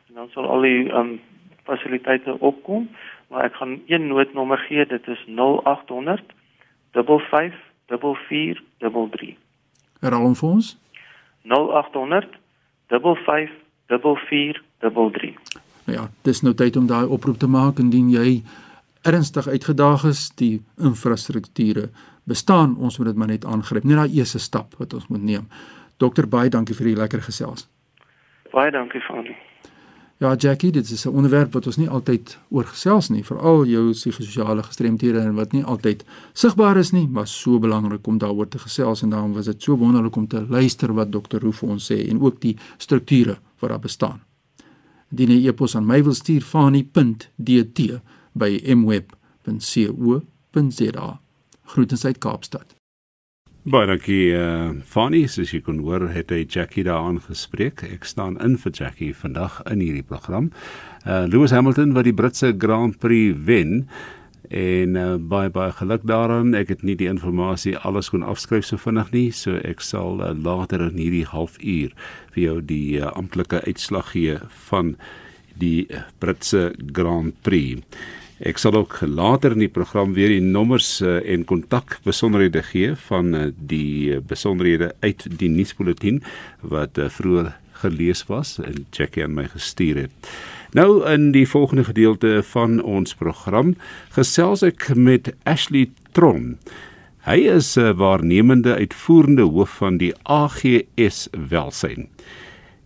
en 0.08 0.20
dan 0.20 0.30
sal 0.36 0.46
al 0.46 0.62
die 0.62 0.92
um 0.94 1.16
fasiliteite 1.64 2.36
opkom, 2.44 2.90
maar 3.32 3.48
ek 3.48 3.54
gaan 3.56 3.78
een 3.88 4.06
noodnommer 4.12 4.60
gee, 4.68 4.84
dit 4.86 5.06
is 5.08 5.22
0800 5.32 6.33
55 6.94 7.54
4433. 7.88 9.36
Herhaal 10.00 10.26
hom 10.30 10.34
vir 10.38 10.48
ons. 10.48 10.72
0800 11.50 12.38
55 12.88 13.50
4433. 13.88 15.34
Ja, 15.84 16.08
dis 16.24 16.40
nou 16.42 16.54
tyd 16.56 16.76
om 16.80 16.86
daai 16.88 17.04
oproep 17.04 17.38
te 17.38 17.48
maak 17.50 17.78
indien 17.82 18.08
jy 18.12 18.42
ernstig 19.04 19.48
uitgedaag 19.48 20.06
is, 20.08 20.30
die 20.40 20.62
infrastrukture 20.80 21.90
bestaan, 22.24 22.76
ons 22.80 22.98
moet 22.98 23.10
dit 23.12 23.16
maar 23.20 23.28
net 23.28 23.44
aangryp. 23.44 23.84
Net 23.84 24.00
daai 24.00 24.20
eerste 24.20 24.40
stap 24.40 24.78
wat 24.80 24.94
ons 24.96 25.10
moet 25.12 25.22
neem. 25.22 25.48
Dokter 26.00 26.28
baie 26.28 26.48
dankie 26.48 26.76
vir 26.76 26.92
die 26.92 26.96
lekker 26.96 27.20
gesels. 27.26 27.68
Baie 28.52 28.72
dankie 28.72 29.02
u. 29.28 29.36
Ja, 30.24 30.34
Jackie, 30.34 30.72
dit 30.72 30.90
is 30.90 31.04
'n 31.04 31.08
onderwerp 31.08 31.52
wat 31.52 31.66
ons 31.66 31.76
nie 31.76 31.88
altyd 31.88 32.38
oor 32.48 32.64
gesels 32.64 33.08
nie, 33.08 33.24
veral 33.24 33.64
jou 33.66 33.92
psigososiale 33.92 34.62
gestremthede 34.62 35.18
en 35.18 35.34
wat 35.34 35.52
nie 35.52 35.64
altyd 35.64 36.04
sigbaar 36.32 36.76
is 36.76 36.90
nie, 36.90 37.08
maar 37.08 37.26
so 37.26 37.58
belangrik 37.58 38.06
om 38.06 38.18
daaroor 38.18 38.48
te 38.48 38.58
gesels 38.58 39.02
en 39.02 39.08
daarom 39.10 39.32
was 39.32 39.44
dit 39.44 39.62
so 39.62 39.76
wonderlik 39.76 40.16
om 40.16 40.26
te 40.26 40.46
luister 40.48 40.94
wat 40.94 41.12
dokter 41.12 41.40
Roo 41.40 41.52
vir 41.52 41.68
ons 41.68 41.92
sê 41.92 42.08
en 42.08 42.20
ook 42.20 42.40
die 42.40 42.56
strukture 42.76 43.38
wat 43.58 43.70
daar 43.70 43.80
bestaan. 43.80 44.20
Indien 45.10 45.30
jy 45.30 45.48
e-pos 45.48 45.76
aan 45.76 45.86
my 45.86 46.02
wil 46.02 46.14
stuur, 46.14 46.42
fani.dt 46.42 48.00
by 48.32 48.74
mweb.co.za. 48.74 49.20
Groetens 51.64 52.04
uit 52.04 52.18
Kaapstad. 52.18 52.73
Baie 53.64 53.86
dankie 53.88 54.34
uh, 54.36 54.74
Fanny, 54.84 55.22
soos 55.24 55.54
jy 55.54 55.62
kon 55.64 55.78
hoor, 55.86 56.02
het 56.12 56.28
hy 56.34 56.42
Jackie 56.44 56.82
daar 56.84 57.06
aangespreek. 57.06 57.80
Ek 57.94 58.02
staan 58.04 58.34
in 58.44 58.58
vir 58.60 58.74
Jackie 58.76 59.14
vandag 59.16 59.54
in 59.72 59.80
hierdie 59.80 60.04
program. 60.04 60.50
Uh 61.08 61.22
Lewis 61.32 61.54
Hamilton 61.56 61.94
wat 61.96 62.04
die 62.04 62.12
Britse 62.12 62.50
Grand 62.60 62.98
Prix 63.00 63.32
wen 63.48 63.86
en 64.52 64.98
uh, 65.00 65.06
baie 65.16 65.48
baie 65.48 65.72
geluk 65.78 66.04
daaraan. 66.04 66.52
Ek 66.52 66.74
het 66.74 66.84
nie 66.84 66.92
die 67.00 67.08
inligting 67.08 67.78
alles 67.88 68.12
kon 68.12 68.26
afskryf 68.28 68.68
so 68.68 68.76
vinnig 68.76 69.08
nie, 69.16 69.30
so 69.32 69.56
ek 69.64 69.80
sal 69.80 70.20
uh, 70.20 70.34
later 70.36 70.84
in 70.84 71.00
hierdie 71.00 71.24
halfuur 71.32 71.96
vir 72.36 72.42
jou 72.44 72.58
die 72.60 72.98
uh, 73.00 73.14
amptelike 73.16 73.62
uitslag 73.64 74.12
gee 74.12 74.36
van 74.68 74.92
die 75.56 75.88
Britse 76.20 76.74
Grand 76.92 77.32
Prix. 77.40 77.80
Ek 78.44 78.58
sal 78.60 78.74
ook 78.76 78.98
later 79.08 79.54
in 79.56 79.62
die 79.62 79.72
program 79.72 80.10
weer 80.12 80.28
die 80.28 80.42
nommers 80.44 80.98
uh, 81.00 81.16
en 81.24 81.46
kontak 81.48 81.94
besonderhede 82.04 82.60
gee 82.68 82.90
van 83.06 83.32
uh, 83.32 83.46
die 83.56 84.18
besonderhede 84.20 84.90
uit 85.00 85.24
die 85.40 85.48
nuusbulletin 85.48 86.20
wat 86.60 87.00
uh, 87.00 87.08
vroeër 87.08 87.54
gelees 87.80 88.20
was 88.28 88.58
en 88.60 88.84
Jackie 88.92 89.24
aan 89.24 89.32
my 89.38 89.46
gestuur 89.48 90.02
het. 90.02 90.28
Nou 90.76 91.00
in 91.08 91.30
die 91.32 91.46
volgende 91.48 91.86
gedeelte 91.88 92.42
van 92.50 92.82
ons 92.82 93.16
program 93.16 93.72
gesels 94.12 94.60
ek 94.66 94.90
met 94.92 95.32
Ashley 95.48 95.88
Tron. 96.12 96.58
Hy 97.24 97.48
is 97.48 97.78
'n 97.80 97.96
waarnemende 97.96 98.76
uitvoerende 98.76 99.48
hoof 99.48 99.80
van 99.80 99.96
die 99.96 100.12
AGS 100.28 101.28
Welsyn. 101.32 102.12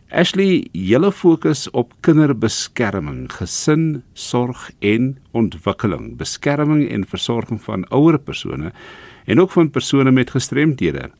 Ashley, 0.09 0.71
julle 0.73 1.11
fokus 1.13 1.67
op 1.77 1.91
kinderbeskerming, 2.01 3.27
gesin, 3.29 4.03
sorg 4.17 4.71
en 4.81 5.11
ontwikkeling, 5.37 6.15
beskerming 6.17 6.87
en 6.89 7.05
versorging 7.05 7.61
van 7.61 7.85
ouer 7.93 8.17
persone 8.17 8.71
en 9.29 9.41
ook 9.43 9.53
van 9.53 9.69
persone 9.69 10.09
met 10.11 10.33
gestremthede. 10.33 11.11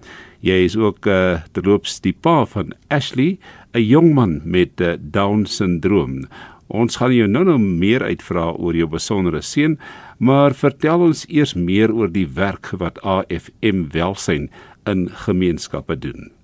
Jy 0.41 0.57
is 0.65 0.77
ook 0.81 1.05
uh, 1.05 1.43
terloops 1.53 1.99
die 2.01 2.15
pa 2.17 2.47
van 2.49 2.73
Ashley, 2.89 3.37
'n 3.77 3.85
jong 3.85 4.15
man 4.15 4.41
met 4.45 4.81
uh, 4.81 4.97
Down 4.97 5.45
syndroom. 5.45 6.25
Ons 6.69 6.97
gaan 6.97 7.13
jou 7.13 7.29
nou 7.29 7.45
nou 7.45 7.59
meer 7.59 8.03
uitvra 8.03 8.57
oor 8.57 8.73
jou 8.73 8.89
besondere 8.89 9.43
seun, 9.43 9.77
maar 10.19 10.55
vertel 10.55 11.01
ons 11.01 11.27
eers 11.29 11.53
meer 11.55 11.93
oor 11.93 12.09
die 12.09 12.29
werk 12.29 12.73
wat 12.73 13.03
AFM 13.05 13.93
Welsyn 13.93 14.49
in 14.87 15.11
gemeenskappe 15.13 15.99
doen. 15.99 16.38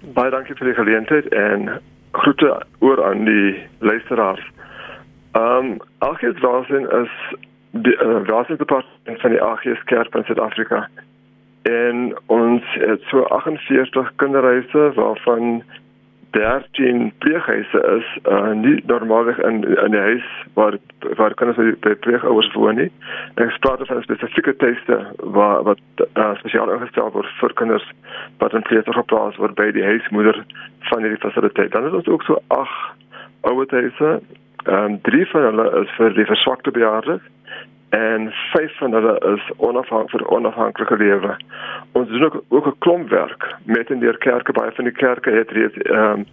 Baie 0.00 0.30
dankie 0.30 0.54
vir 0.56 0.70
die 0.70 0.74
geleentheid 0.74 1.26
en 1.36 1.68
groete 2.16 2.54
oor 2.80 3.04
aan 3.04 3.24
die 3.24 3.66
luisteraars. 3.78 4.44
Ehm 5.32 5.66
um, 5.66 5.76
AGS 5.98 6.40
Welsyn 6.40 6.88
is 7.02 7.12
die 7.70 7.94
uh, 8.02 8.22
Welsyn 8.26 8.56
departement 8.56 9.20
van 9.20 9.30
die 9.30 9.42
AGS 9.42 9.84
Kerk 9.84 10.14
in 10.14 10.24
Suid-Afrika. 10.24 10.88
En 11.62 12.16
ons 12.26 12.62
het 12.72 13.02
so 13.12 13.22
48 13.22 14.12
kinderhuise 14.16 14.92
waarvan 14.94 15.62
13 16.30 17.12
pleeghuise 17.18 17.80
is 17.96 18.06
uh, 18.30 18.52
nie 18.52 18.82
normaalweg 18.86 19.38
in 19.38 19.64
in 19.84 19.90
die 19.90 20.00
huis 20.00 20.28
waar 20.54 20.76
waar 21.18 21.34
kinders 21.34 21.78
by 21.80 21.94
pleegouers 22.04 22.52
woon 22.54 22.78
nie. 22.78 22.90
En 23.34 23.46
ek 23.46 23.58
praat 23.64 23.82
van 23.88 24.02
spesifieke 24.02 24.54
tuiste 24.62 24.98
waar 25.36 25.64
wat 25.66 25.80
uh, 26.04 26.30
spesiaal 26.42 26.72
ingestel 26.76 27.10
word 27.16 27.32
vir 27.40 27.56
kinders 27.62 27.88
wat 28.38 28.54
in 28.54 28.66
pleeg 28.68 28.86
geplaas 29.00 29.40
word 29.42 29.58
by 29.58 29.70
die 29.74 29.86
huismoeder 29.86 30.44
van 30.90 31.02
hierdie 31.02 31.24
fasiliteit. 31.24 31.72
Dan 31.72 31.90
is 31.90 31.98
ons 32.02 32.12
ook 32.14 32.22
so 32.28 32.38
ag 32.48 32.76
ouer 33.50 33.66
huise. 33.70 34.20
Ehm 34.64 34.84
um, 34.84 35.00
drie 35.02 35.26
van 35.26 35.48
hulle 35.50 35.68
is 35.82 35.92
vir 35.98 36.14
die 36.14 36.28
verswakte 36.28 36.70
bejaardes 36.70 37.22
en 37.90 38.32
vyf 38.52 38.76
van 38.78 38.92
hulle 38.92 39.18
is 39.34 39.50
onafhanklik 39.56 40.10
vir 40.10 40.28
onafhanklike 40.36 40.96
lewe. 40.96 41.36
Ons 41.92 42.08
doen 42.08 42.24
ook 42.24 42.42
ook 42.48 42.66
'n 42.66 42.78
klomp 42.78 43.08
werk 43.08 43.54
met 43.64 43.90
in 43.90 43.98
die 43.98 44.16
kerke 44.16 44.52
baie 44.52 44.70
van 44.72 44.84
die 44.84 44.92
kerke 44.92 45.30
het 45.30 45.50
reeds 45.50 45.76
ehm 45.76 45.98
um, 45.98 46.26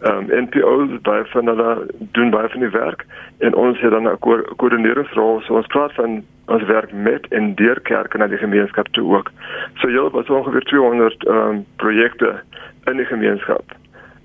ehm 0.00 0.30
um, 0.30 0.42
NPO's 0.44 1.00
baie 1.02 1.24
van 1.24 1.46
hulle 1.46 1.86
doen 1.98 2.30
baie 2.30 2.48
van 2.48 2.60
die 2.60 2.70
werk 2.70 3.04
en 3.38 3.54
ons 3.54 3.80
het 3.80 3.90
dan 3.90 4.08
'n 4.08 4.18
ko 4.18 4.42
koördineringsrol 4.56 5.40
so 5.40 5.54
ons 5.54 5.66
praat 5.66 5.94
van 5.94 6.24
ons 6.46 6.62
werk 6.62 6.92
met 6.92 7.26
en 7.28 7.54
deur 7.54 7.80
kerke 7.80 8.18
na 8.18 8.26
die 8.26 8.38
gemeenskap 8.38 8.88
toe 8.88 9.16
ook. 9.16 9.30
So 9.74 9.88
jy 9.88 10.10
was 10.10 10.30
ongeveer 10.30 10.62
200 10.62 11.24
ehm 11.26 11.36
um, 11.36 11.64
projekte 11.76 12.42
in 12.84 12.96
die 12.96 13.06
gemeenskap. 13.06 13.64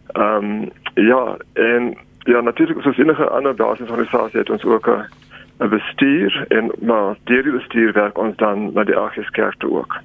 Ehm 0.07 0.35
um, 0.35 0.69
ja 0.93 1.37
en 1.53 1.97
ja 2.17 2.41
natuurlik 2.41 2.81
soos 2.81 2.97
enige 2.97 3.29
ander 3.29 3.55
basisorganisasie 3.55 4.39
het 4.39 4.49
ons 4.49 4.65
ook 4.65 4.87
'n 4.87 5.05
'n 5.59 5.69
bestuur 5.69 6.45
en 6.47 6.71
maar 6.81 7.15
deur 7.23 7.43
die 7.43 7.51
bestuur 7.51 7.93
werk 7.93 8.17
ons 8.17 8.35
dan 8.35 8.71
na 8.73 8.83
die 8.83 8.97
AGS 8.97 9.29
kerk 9.29 9.55
toe 9.59 9.77
ook. 9.77 9.99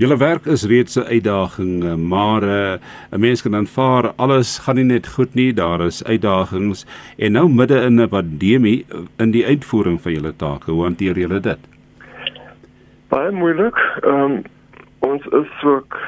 Julle 0.00 0.16
werk 0.16 0.46
is 0.46 0.64
reeds 0.64 0.96
'n 0.96 1.08
uitdaging, 1.14 1.84
eh, 1.84 1.94
maar 1.94 2.42
eh, 2.42 2.72
'n 2.72 2.80
uh, 3.14 3.20
mens 3.20 3.42
kan 3.42 3.54
aanvaar 3.54 4.12
alles 4.16 4.58
gaan 4.58 4.74
nie 4.74 4.84
net 4.84 5.08
goed 5.08 5.34
nie, 5.34 5.52
daar 5.52 5.80
is 5.80 6.04
uitdagings 6.04 6.86
en 7.18 7.32
nou 7.32 7.48
midde 7.48 7.80
in 7.80 8.00
'n 8.00 8.08
pandemie 8.08 8.84
eh, 8.88 8.98
in 9.16 9.30
die 9.30 9.46
uitvoering 9.46 10.00
van 10.00 10.12
julle 10.12 10.36
take, 10.36 10.70
hoe 10.70 10.82
hanteer 10.82 11.18
julle 11.18 11.40
dit? 11.40 11.58
Baie 13.08 13.30
moeilik. 13.30 13.76
Ehm 14.00 14.14
um, 14.14 14.42
ons 14.98 15.26
is 15.26 15.62
ook 15.64 15.98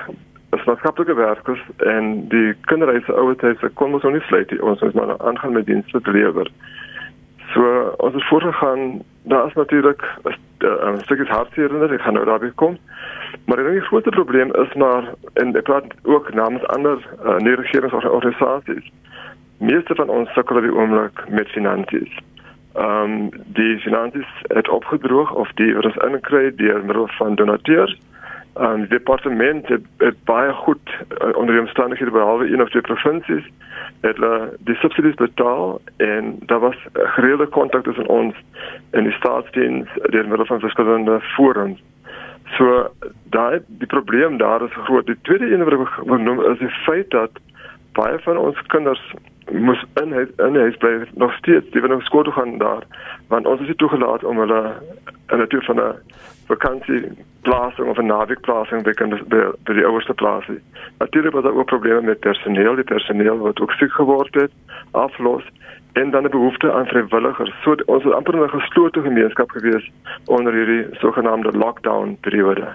as 0.51 0.65
maatskaplike 0.65 1.15
werkers 1.15 1.63
en 1.77 2.29
die 2.29 2.55
kinderreise 2.61 3.13
ouerhuis 3.13 3.59
kon 3.75 3.93
ons 3.93 4.03
nog 4.03 4.13
nie 4.13 4.21
sluit 4.21 4.51
nie. 4.51 4.63
Ons 4.63 4.81
moet 4.81 4.95
maar 4.95 5.19
aangaan 5.19 5.53
met 5.53 5.67
dienste 5.67 6.01
te 6.01 6.11
lewer. 6.11 6.51
So 7.53 7.95
ons 7.97 8.15
het 8.15 8.29
voorgegaan, 8.29 9.03
daar 9.23 9.47
is 9.47 9.55
natuurlik 9.55 10.03
'n 10.23 10.99
stukkie 10.99 11.27
hartseer, 11.27 11.93
ek 11.93 12.01
gaan 12.01 12.15
nou 12.15 12.25
daarby 12.25 12.51
kom. 12.55 12.79
Maar 13.47 13.57
die 13.57 13.81
grootste 13.81 14.11
probleem 14.11 14.55
is 14.55 14.73
maar 14.75 15.05
en 15.33 15.57
ek 15.57 15.63
praat 15.63 15.85
ook 16.03 16.35
namens 16.35 16.67
ander 16.67 16.99
uh, 17.27 17.37
nie-regeringsorganisasies. 17.37 18.93
Meeste 19.59 19.95
van 19.95 20.09
ons 20.09 20.33
sukkel 20.33 20.57
op 20.57 20.63
die 20.63 20.75
oomblik 20.75 21.29
met 21.29 21.49
finansies. 21.49 22.19
Ehm 22.75 23.11
um, 23.11 23.29
die 23.45 23.79
finansies 23.79 24.33
het 24.43 24.69
opgedroog 24.69 25.33
of 25.35 25.51
die 25.55 25.75
wat 25.75 25.85
ons 25.85 25.97
inkry 25.97 26.55
deur 26.57 26.85
middel 26.85 27.09
van 27.09 27.35
donateurs 27.35 27.99
um, 28.55 28.81
die 28.81 28.89
departement 28.89 29.69
het, 29.69 29.85
het 29.97 30.25
baie 30.25 30.53
goed 30.53 30.91
uh, 30.91 31.37
onder 31.37 31.55
die 31.55 31.65
omstandighede 31.65 32.11
behalwe 32.11 32.53
een 32.53 32.63
of 32.63 32.71
twee 32.71 32.83
provinsies 32.83 33.47
het 34.01 34.17
hulle 34.17 34.57
die 34.59 34.75
subsidies 34.75 35.15
betaal 35.15 35.81
en 35.97 36.37
daar 36.47 36.61
was 36.61 36.77
gereelde 36.93 37.47
kontak 37.47 37.85
tussen 37.85 38.07
ons 38.07 38.35
en 38.91 39.05
die 39.05 39.13
staatsdiens 39.13 39.89
deur 40.03 40.29
middel 40.29 40.47
van 40.47 40.61
verskillende 40.61 41.21
forums. 41.21 41.83
So 42.57 42.91
daai 43.31 43.61
die 43.67 43.87
probleem 43.87 44.37
daar 44.37 44.63
is 44.63 44.75
groot. 44.85 45.07
Die 45.07 45.19
tweede 45.23 45.53
een 45.53 45.65
wat 45.65 45.73
ek 45.73 46.01
wil 46.05 46.19
noem 46.19 46.43
is 46.51 46.59
die 46.59 46.75
feit 46.85 47.11
dat 47.11 47.39
baie 47.93 48.19
van 48.27 48.37
ons 48.37 48.59
kinders 48.75 49.15
moes 49.51 49.85
in 50.03 50.13
in 50.37 50.57
huis 50.57 50.77
bly 50.77 51.07
nog 51.15 51.35
steeds 51.35 51.71
die 51.71 51.81
wanneer 51.81 52.03
skool 52.03 52.23
toe 52.23 52.33
gaan 52.33 52.59
daar 52.59 52.85
want 53.29 53.47
ons 53.47 53.61
is 53.61 53.67
nie 53.67 53.77
toegelaat 53.77 54.25
om 54.25 54.39
hulle 54.39 54.63
in 55.33 55.41
'n 55.41 55.49
tipe 55.49 55.65
van 55.65 55.81
'n 55.81 55.95
vakansie 56.47 57.03
plasing 57.43 57.89
of 57.89 57.99
'n 57.99 58.07
naweekplasing 58.07 58.83
by 58.83 58.93
kinders 58.93 59.23
by, 59.27 59.41
by 59.65 59.73
die 59.73 59.87
ouerste 59.87 60.15
plasie. 60.15 60.61
Natuurlik 60.99 61.33
was 61.33 61.43
daar 61.43 61.55
ook 61.55 61.67
probleme 61.67 62.01
met 62.01 62.21
personeel, 62.21 62.75
die 62.75 62.85
personeel 62.85 63.39
wat 63.39 63.61
ook 63.61 63.73
siek 63.73 63.93
geword 63.93 64.35
het, 64.35 64.53
aflos 64.91 65.45
en 65.93 66.11
dan 66.11 66.25
'n 66.25 66.31
behoefte 66.31 66.73
aan 66.73 66.87
vrywilligers. 66.87 67.53
So 67.63 67.75
ons 67.87 68.05
was 68.05 68.15
amper 68.15 68.37
'n 68.37 68.61
geslote 68.61 69.01
gemeenskap 69.01 69.51
gewees 69.51 69.91
onder 70.25 70.53
hierdie 70.53 70.87
sogenaamde 70.91 71.53
lockdown 71.59 72.17
periode. 72.21 72.69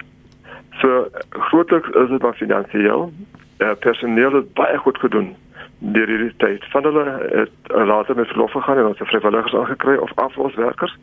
So 0.82 1.08
grootliks 1.30 1.90
is 1.90 2.10
dit 2.10 2.22
maar 2.22 2.34
finansiëel. 2.34 3.12
Uh, 3.58 3.72
personeel 3.80 4.34
het 4.34 4.54
baie 4.54 4.78
goed 4.78 4.98
gedoen 4.98 5.36
deur 5.80 6.08
hierdie 6.08 6.34
tyd. 6.38 6.66
Van 6.72 6.84
hulle 6.84 7.06
het 7.32 7.72
uh, 7.72 7.86
later 7.86 8.16
met 8.16 8.28
verlof 8.28 8.52
gegaan 8.52 8.78
en 8.78 8.90
ons 8.92 9.00
het 9.00 9.08
vrywilligers 9.08 9.56
aangekry 9.56 9.96
of 9.96 10.14
afloswerkers. 10.16 10.98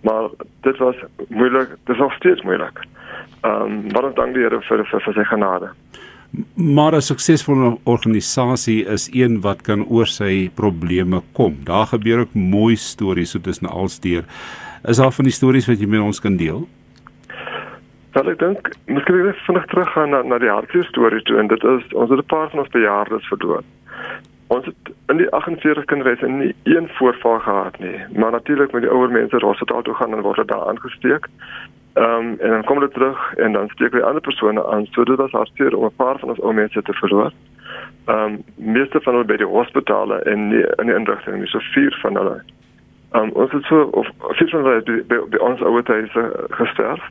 Maar 0.00 0.28
dit 0.60 0.76
was 0.76 0.96
moeilik, 1.28 1.76
dit 1.84 1.98
nog 1.98 2.12
steeds 2.12 2.42
moeilik. 2.42 2.84
Ehm 3.40 3.62
um, 3.62 3.86
maar 3.92 4.04
ons 4.04 4.14
dank 4.14 4.34
die 4.34 4.42
Here 4.42 4.60
vir 4.60 4.84
vir, 4.84 5.00
vir 5.00 5.14
sy 5.14 5.24
genade. 5.24 5.70
Maar 6.54 6.94
'n 6.96 7.00
suksesvolle 7.00 7.78
organisasie 7.84 8.84
is 8.84 9.08
een 9.12 9.40
wat 9.40 9.62
kan 9.62 9.86
oor 9.86 10.06
sy 10.06 10.50
probleme 10.54 11.22
kom. 11.32 11.56
Daar 11.64 11.86
gebeur 11.86 12.18
ook 12.18 12.34
mooi 12.34 12.76
stories 12.76 13.30
so 13.30 13.40
tussen 13.40 13.68
alsdeur. 13.68 14.24
Is 14.84 14.96
daar 14.96 15.12
van 15.12 15.24
die 15.24 15.32
stories 15.32 15.66
wat 15.66 15.80
jy 15.80 15.86
met 15.86 16.00
ons 16.00 16.20
kan 16.20 16.36
deel? 16.36 16.68
Wel 18.12 18.30
ek 18.30 18.38
dink, 18.38 18.68
miskien 18.84 19.24
net 19.24 19.36
vinnig 19.46 19.66
terug 19.66 19.90
gaan 19.92 20.10
na 20.10 20.22
na 20.22 20.38
die 20.38 20.48
hartseer 20.48 20.84
storie 20.84 21.22
toe 21.22 21.38
en 21.38 21.46
dit 21.46 21.64
is 21.64 21.82
ons 21.92 22.10
het 22.10 22.18
'n 22.18 22.26
paar 22.26 22.50
van 22.50 22.58
ons 22.58 22.68
bejaardes 22.68 23.26
verloor. 23.28 23.62
Ons 24.46 24.64
het 24.64 24.94
in 25.06 25.16
die 25.16 25.30
48 25.30 25.84
kinderreise 25.84 26.28
nie 26.28 26.54
een 26.62 26.88
voorval 26.88 27.38
gehad 27.38 27.78
nie, 27.78 28.04
maar 28.14 28.30
natuurlik 28.30 28.72
met 28.72 28.82
die 28.82 28.90
ouer 28.90 29.10
mense 29.10 29.44
hospitaal 29.44 29.82
toe 29.82 29.94
gaan 29.94 30.14
en 30.14 30.20
word 30.20 30.36
hulle 30.36 30.52
daar 30.52 30.68
aangesteek. 30.68 31.26
Ehm 31.96 32.26
um, 32.26 32.36
en 32.38 32.50
dan 32.50 32.64
kom 32.64 32.78
hulle 32.78 32.92
terug 32.92 33.34
en 33.34 33.52
dan 33.52 33.68
steek 33.68 33.92
hulle 33.92 34.04
ander 34.04 34.20
persone 34.20 34.66
aan. 34.66 34.86
So 34.90 35.04
dit 35.04 35.16
was 35.16 35.30
hartseer 35.30 35.76
om 35.76 35.84
'n 35.84 35.96
paar 35.96 36.18
van 36.18 36.28
ons 36.28 36.40
ou 36.40 36.52
mense 36.54 36.82
te 36.82 36.92
verloor. 36.92 37.32
Ehm 38.04 38.18
um, 38.18 38.42
meeste 38.54 39.00
van 39.00 39.12
hulle 39.12 39.24
by 39.24 39.36
die 39.36 39.46
hospitale 39.46 40.22
en 40.22 40.48
nie 40.48 40.64
in 40.76 40.86
die 40.86 40.94
inrigting 40.94 41.38
nie, 41.38 41.46
so 41.46 41.58
vier 41.58 41.98
van 42.02 42.16
hulle. 42.16 42.42
Ehm 43.10 43.22
um, 43.22 43.30
ons 43.30 43.52
het 43.52 43.64
so 43.64 43.82
of 43.82 44.08
vier 44.20 44.48
van 44.48 44.64
hulle 44.64 44.82
by, 44.82 45.18
by, 45.30 45.36
ons 45.36 45.60
ouer 45.60 45.82
huise 45.86 46.46
gesterf. 46.50 47.08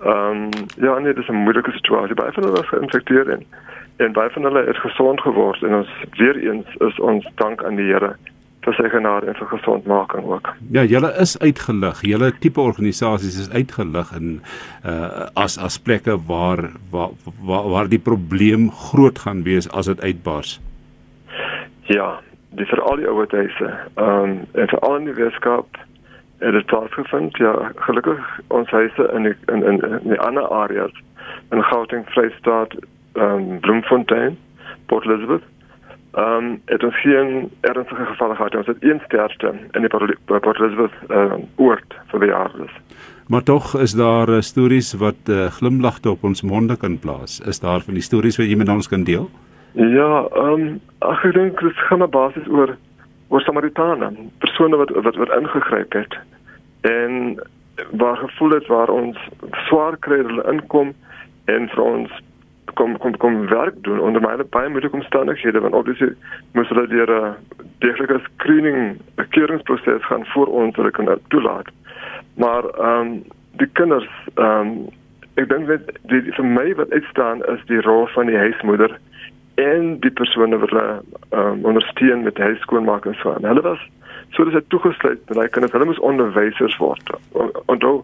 Ehm 0.00 0.42
um, 0.42 0.48
ja, 0.76 0.98
nee, 0.98 1.14
dis 1.14 1.28
'n 1.28 1.44
moeilike 1.44 1.70
situasie. 1.70 2.14
Baie 2.14 2.32
van 2.32 2.42
hulle 2.42 2.60
is 2.60 2.68
geïnfekteer 2.68 3.28
en 3.28 3.46
en 3.96 4.12
baie 4.12 4.30
van 4.30 4.42
hulle 4.42 4.64
het 4.66 4.78
gesond 4.82 5.20
geword 5.20 5.62
en 5.62 5.74
ons 5.74 5.90
weer 6.18 6.36
eens 6.36 6.78
is 6.86 7.00
ons 7.00 7.26
dank 7.34 7.64
aan 7.64 7.76
die 7.76 7.90
Here 7.92 8.14
vir 8.64 8.76
sy 8.78 8.88
genade 8.88 9.28
en 9.28 9.36
vir 9.36 9.50
gesondmaking 9.50 10.24
ook. 10.24 10.50
Ja, 10.72 10.84
julle 10.88 11.10
is 11.20 11.34
uitgelig. 11.38 12.00
Julle 12.08 12.30
tipe 12.40 12.60
organisasies 12.60 13.36
is 13.42 13.50
uitgelig 13.52 14.12
in 14.16 14.40
uh 14.88 15.26
as 15.40 15.58
as 15.58 15.78
plekke 15.78 16.16
waar 16.30 16.70
waar 16.90 17.12
waar, 17.44 17.68
waar 17.74 17.88
die 17.92 18.00
probleem 18.00 18.70
groot 18.70 19.18
gaan 19.18 19.44
wees 19.44 19.68
as 19.70 19.90
dit 19.92 20.00
uitbars. 20.00 20.60
Ja, 21.92 22.20
dis 22.56 22.70
vir 22.72 22.82
al 22.82 23.02
die 23.02 23.08
ouer 23.08 23.28
huise. 23.30 23.72
Ehm 23.94 24.30
um, 24.30 24.38
en 24.52 24.68
vir 24.72 24.80
al 24.88 24.98
die 25.04 25.18
wetenskap 25.20 25.80
het 26.40 26.52
dit 26.52 26.66
plaasgevind. 26.72 27.36
Ja, 27.36 27.54
gelukkig 27.76 28.40
ons 28.48 28.70
huise 28.70 29.10
in 29.14 29.28
die, 29.28 29.36
in 29.52 29.62
in 29.62 29.80
in 29.90 30.14
die 30.16 30.20
ander 30.20 30.48
areas 30.48 31.02
in 31.50 31.62
Gauteng, 31.62 32.04
Vrystaat, 32.08 32.74
um, 33.14 33.60
Bloemfontein, 33.60 34.38
Port 34.86 35.04
Elizabeth. 35.04 35.42
Ehm 36.14 36.44
um, 36.44 36.60
het 36.64 36.84
ons 36.84 37.00
geen 37.00 37.50
ernstige 37.60 38.04
gevalle 38.04 38.34
gehad. 38.34 38.54
Ons 38.54 38.66
het 38.66 38.76
een 38.80 39.00
sterfte 39.04 39.54
in 39.72 39.80
die 39.80 39.90
Port 40.24 40.58
Elizabeth 40.60 40.92
um, 41.08 41.48
oord 41.56 41.94
vir 42.12 42.26
jare. 42.26 42.68
Maar 43.28 43.42
tog 43.42 43.74
is 43.80 43.92
daar 43.92 44.28
uh, 44.28 44.40
stories 44.40 44.92
wat 44.94 45.28
uh, 45.28 45.46
glimlagte 45.46 46.10
op 46.10 46.24
ons 46.24 46.42
monde 46.42 46.76
kan 46.76 46.98
plaas. 46.98 47.40
Is 47.40 47.60
daar 47.60 47.80
van 47.80 47.94
die 47.94 48.02
stories 48.02 48.36
wat 48.36 48.46
jy 48.46 48.56
met 48.56 48.68
ons 48.68 48.88
kan 48.88 49.04
deel? 49.04 49.30
Ja, 49.72 50.26
ehm 50.30 50.52
um, 50.52 50.80
ek 50.98 51.32
dink 51.34 51.60
dit 51.60 51.86
gaan 51.88 52.02
op 52.02 52.12
basis 52.12 52.46
oor 52.48 52.76
oor 53.28 53.40
Samaritane, 53.40 54.12
persone 54.38 54.76
wat 54.76 54.90
wat 54.90 55.16
wat 55.16 55.32
ingegryp 55.38 55.92
het 55.92 56.18
en 56.80 57.40
waar 57.90 58.16
gevoel 58.16 58.50
het 58.50 58.66
waar 58.66 58.88
ons 58.88 59.18
swaar 59.66 59.96
kry 59.96 60.20
hulle 60.22 60.44
inkom 60.52 60.92
en 61.44 61.68
vir 61.72 61.82
ons 61.82 62.12
kom 62.74 62.98
kom 62.98 63.16
kom 63.16 63.46
werk 63.48 63.74
doen 63.86 64.00
onder 64.00 64.20
baie 64.20 64.44
baie 64.56 64.68
moeilike 64.68 64.96
omstandighede 64.96 65.60
want 65.60 65.74
obviously 65.74 66.12
moes 66.52 66.68
hulle 66.68 66.86
deur 66.88 67.10
'n 67.10 67.34
deeglike 67.78 68.18
screening 68.24 69.00
keuringsproses 69.28 70.04
gaan 70.04 70.26
voor 70.26 70.46
ons 70.46 70.76
hulle 70.76 70.90
kan 70.90 71.18
toelaat. 71.28 71.68
Maar 72.36 72.64
ehm 72.64 73.00
um, 73.00 73.22
die 73.56 73.70
kinders 73.72 74.08
ehm 74.34 74.60
um, 74.60 74.88
ek 75.34 75.48
dink 75.48 75.66
dat 75.66 75.80
die, 76.10 76.22
vir 76.32 76.44
my 76.44 76.74
wat 76.74 76.90
uitstaan 76.90 77.44
is 77.54 77.64
die 77.66 77.80
rol 77.80 78.06
van 78.06 78.26
die 78.26 78.38
huismoeder 78.38 78.98
en 79.54 80.00
die 80.00 80.10
persone 80.10 80.58
wat 80.58 80.70
hulle 80.70 81.02
um, 81.30 81.64
ondersteun 81.64 82.22
met 82.22 82.38
huis 82.38 82.60
skoonmaak 82.60 83.06
en 83.06 83.14
so 83.14 83.32
aan. 83.34 83.44
Hulle 83.44 83.62
was 83.62 83.82
so 84.34 84.44
dis 84.44 84.56
dit 84.56 84.68
toegesluit 84.68 85.34
hy 85.38 85.48
kinders 85.54 85.74
hulle 85.76 85.88
moes 85.88 86.00
onderwysers 86.10 86.76
word. 86.82 87.12
Onthou 87.66 88.02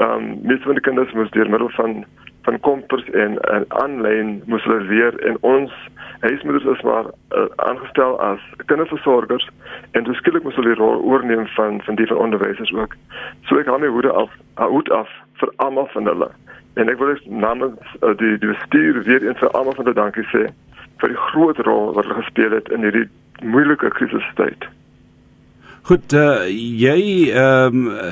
ehm 0.00 0.12
um, 0.12 0.28
meeste 0.42 0.68
van 0.68 0.78
die 0.78 0.86
kinders 0.88 1.12
moes 1.18 1.30
deur 1.36 1.50
middel 1.50 1.72
van 1.78 2.04
van 2.46 2.60
kompers 2.60 3.04
en 3.10 3.38
en 3.54 3.64
aanlyn 3.68 4.42
moes 4.46 4.64
hulle 4.66 4.80
leer 4.90 5.18
en 5.28 5.36
ons 5.40 5.74
huismoeders 6.20 6.64
is 6.76 6.82
maar 6.86 7.10
uh, 7.10 7.44
aangestel 7.66 8.18
as 8.20 8.40
kinderversorgers 8.66 9.48
en 9.90 10.04
dis 10.04 10.16
skielik 10.22 10.46
moes 10.46 10.58
hulle 10.58 10.74
die 10.74 10.80
rol 10.80 11.02
oorneem 11.02 11.46
van 11.56 11.80
van 11.86 11.98
die 12.00 12.06
van 12.06 12.22
onderwysers 12.26 12.72
ook. 12.72 12.96
So 13.46 13.58
ek 13.58 13.70
gaan 13.70 13.82
my 13.84 13.92
hoede 13.94 14.12
af 14.24 14.30
hoed 14.56 14.90
af 14.90 15.10
vir 15.42 15.54
almal 15.56 15.88
van 15.94 16.10
hulle. 16.10 16.30
En 16.74 16.88
ek 16.88 16.98
wil 16.98 17.16
namens 17.26 17.96
uh, 18.00 18.14
die 18.18 18.38
die 18.38 18.52
bestuur 18.54 19.02
weer 19.08 19.26
eens 19.26 19.42
vir 19.42 19.50
almal 19.50 19.78
van 19.78 19.84
hulle 19.84 19.98
dankie 20.02 20.28
sê 20.34 20.46
vir 21.02 21.14
die 21.14 21.22
groot 21.30 21.58
rol 21.66 21.92
wat 21.94 22.06
hulle 22.06 22.22
gespeel 22.22 22.54
het 22.54 22.70
in 22.70 22.86
hierdie 22.86 23.08
moeilike 23.42 23.90
krisistyd. 23.98 24.70
Goed, 25.82 26.12
uh, 26.14 26.44
jy 26.46 27.32
ehm 27.34 27.78
um, 27.90 28.10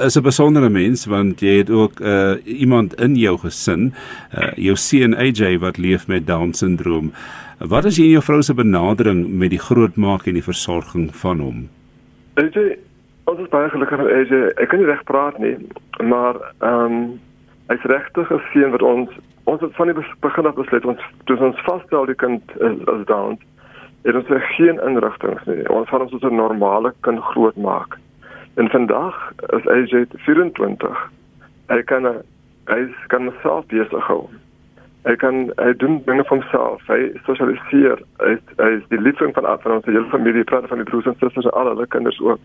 is 0.00 0.16
'n 0.16 0.22
besondere 0.24 0.68
mens 0.68 1.04
want 1.06 1.40
jy 1.40 1.58
het 1.60 1.70
ook 1.70 2.00
uh, 2.00 2.40
iemand 2.44 2.94
in 2.94 3.14
jou 3.14 3.36
gesin, 3.38 3.92
uh, 4.32 4.52
jou 4.56 4.76
seun 4.76 5.14
AJ 5.14 5.58
wat 5.58 5.76
leef 5.76 6.06
met 6.08 6.26
down 6.26 6.52
syndroom. 6.52 7.12
Wat 7.58 7.84
is 7.84 7.96
jy 7.96 8.04
en 8.04 8.10
jou 8.10 8.22
vrou 8.22 8.42
se 8.42 8.54
benadering 8.54 9.28
met 9.28 9.50
die 9.50 9.58
grootmaak 9.58 10.26
en 10.26 10.32
die 10.32 10.42
versorging 10.42 11.14
van 11.16 11.38
hom? 11.38 11.68
AJ, 12.34 12.78
ons 13.24 13.40
is 13.40 13.48
baie 13.48 13.68
gelukkig 13.68 13.98
met 13.98 14.12
AJ. 14.12 14.32
Ek 14.56 14.68
kan 14.68 14.78
nie 14.78 14.88
reg 14.88 15.04
praat 15.04 15.38
nie, 15.38 15.56
maar 16.00 16.40
ehm 16.58 16.92
um, 16.92 17.20
hy's 17.68 17.84
regtig 17.84 18.32
'n 18.32 18.40
seun 18.52 18.70
wat 18.70 18.82
ons 18.82 19.10
ons 19.44 19.60
het 19.60 19.76
van 19.76 19.92
die 19.92 20.04
begin 20.20 20.46
af 20.46 20.54
besluit 20.54 20.84
ons 20.84 21.00
dis 21.24 21.40
ons 21.40 21.64
vasstel 21.68 22.06
die 22.06 22.14
kind 22.14 22.42
is, 22.60 22.80
is 22.80 23.06
down. 23.06 23.36
Het 24.04 24.14
ons 24.14 24.32
geen 24.56 24.80
inrigtinge 24.84 25.40
nie. 25.48 25.68
Ons 25.72 25.88
gaan 25.88 26.04
ons 26.04 26.14
as 26.14 26.22
'n 26.30 26.36
normale 26.36 26.92
kind 27.00 27.20
grootmaak. 27.32 27.96
En 28.54 28.68
vandag 28.70 29.32
is 29.56 29.66
AJ 29.66 30.04
24. 30.12 31.10
Hy 31.68 31.82
kan 31.82 32.04
hy 32.66 32.94
kan 33.06 33.26
homself 33.28 33.66
besig 33.66 34.06
hou. 34.06 34.28
Hy 35.04 35.16
kan 35.16 35.52
hy 35.56 35.72
doen 35.76 36.02
dinge 36.04 36.24
vir 36.24 36.36
homself. 36.36 36.82
Hy 36.86 37.12
sosialiseer. 37.24 38.00
Hy, 38.18 38.36
hy 38.56 38.70
is 38.76 38.86
die 38.88 39.00
liefling 39.00 39.34
van 39.34 39.48
van 39.60 39.72
ons 39.72 39.84
hele 39.84 40.08
familie, 40.12 40.44
praat 40.44 40.68
van 40.68 40.80
die 40.80 40.88
broers 40.88 41.06
en 41.06 41.16
susters 41.18 41.44
en 41.44 41.50
al 41.50 41.72
hulle 41.72 41.86
kinders 41.86 42.20
ook. 42.20 42.40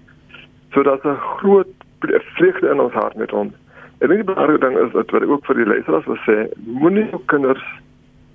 So 0.74 0.84
daar's 0.84 1.04
'n 1.04 1.20
groot 1.40 1.68
vreugde 2.00 2.70
in 2.70 2.80
ons 2.80 2.94
hart 2.94 3.16
met 3.16 3.32
hom. 3.32 3.54
En 4.00 4.08
die 4.08 4.24
belangrike 4.24 4.60
ding 4.60 4.78
is 4.78 4.92
dat 4.92 5.12
wat 5.12 5.22
ek 5.22 5.30
ook 5.30 5.46
vir 5.46 5.56
die 5.56 5.66
leerders 5.66 6.06
wil 6.06 6.20
sê, 6.24 6.48
moenie 6.66 7.10
jou 7.10 7.22
kinders 7.26 7.64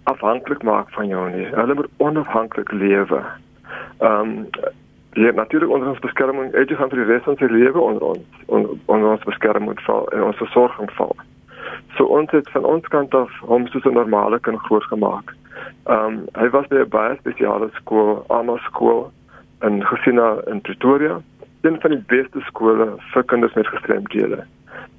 afhanklik 0.05 0.63
maak 0.63 0.91
van 0.91 1.07
jou 1.07 1.31
nie. 1.31 1.47
Hulle 1.47 1.75
moet 1.75 1.89
onafhanklik 1.97 2.73
lewe. 2.73 3.23
Ehm 3.99 4.21
um, 4.21 4.49
jy 5.15 5.27
het 5.27 5.35
natuurlik 5.35 5.71
onder 5.71 5.89
ons 5.89 5.99
beskerming, 5.99 6.51
jy 6.53 6.75
gaan 6.75 6.91
vir 6.91 6.99
die 6.99 7.13
res 7.13 7.23
van 7.23 7.37
sy 7.39 7.47
lewe 7.47 7.79
onder 7.79 8.03
ons 8.03 8.47
on, 8.47 8.65
onder 8.85 9.11
ons 9.11 9.27
beskerming 9.29 9.79
val 9.87 10.09
en 10.11 10.25
ons 10.27 10.41
versorging 10.43 10.91
val. 10.99 11.15
So 11.97 12.05
ons 12.05 12.31
het 12.35 12.51
van 12.51 12.65
ons 12.65 12.89
kant 12.91 13.15
af 13.15 13.31
hom 13.47 13.67
soos 13.71 13.85
'n 13.85 13.95
normale 13.95 14.41
kind 14.41 14.59
groot 14.67 14.85
gemaak. 14.85 15.35
Ehm 15.87 16.07
um, 16.07 16.27
hy 16.35 16.49
was 16.51 16.67
by 16.67 16.83
'n 16.83 16.89
baie 16.89 17.17
spesiale 17.17 17.69
skool, 17.75 18.25
Alma 18.29 18.57
skool 18.57 19.13
in 19.63 19.87
Gesina 19.87 20.37
in 20.47 20.61
Pretoria, 20.61 21.21
een 21.61 21.81
van 21.81 21.91
die 21.91 22.05
beste 22.07 22.41
skole 22.41 22.97
vir 23.13 23.25
kinders 23.25 23.55
met 23.55 23.67
gestremdhede. 23.67 24.45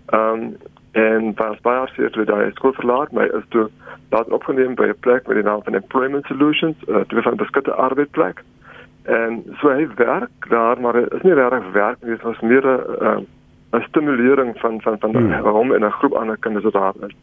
Ehm 0.05 0.31
um, 0.31 0.55
en 0.95 1.33
pas 1.33 1.57
baie 1.61 1.87
seer 1.91 2.11
toe 2.15 2.23
daai 2.23 2.51
skool 2.55 2.73
verlaat, 2.77 3.11
my 3.11 3.25
is 3.35 3.43
toe 3.49 3.67
daar 4.13 4.29
opgeneem 4.37 4.75
by 4.79 4.87
'n 4.87 4.99
plek 4.99 5.27
met 5.27 5.35
die 5.35 5.43
naam 5.43 5.63
van 5.63 5.75
Employment 5.75 6.25
Solutions, 6.25 6.77
uh, 6.87 7.03
toe 7.07 7.21
van 7.21 7.33
'n 7.33 7.43
beskitte 7.43 7.73
arbeidsplek. 7.73 8.43
En 9.03 9.43
so 9.59 9.69
hy 9.69 9.87
werk 9.95 10.49
daar, 10.49 10.79
maar 10.81 10.95
is 10.95 11.21
nie 11.21 11.33
regtig 11.33 11.71
werk 11.71 11.97
nie, 12.01 12.11
dit 12.11 12.21
was 12.21 12.39
meer 12.39 12.63
'n 12.65 13.27
'n 13.75 13.83
stimulering 13.89 14.59
van 14.59 14.81
van 14.81 14.99
van 14.99 15.15
hmm. 15.15 15.33
hom 15.43 15.73
en 15.73 15.85
'n 15.85 15.91
groep 15.91 16.13
ander 16.13 16.37
kinders 16.37 16.63
wat 16.63 16.73
daar 16.73 16.93
is. 17.07 17.15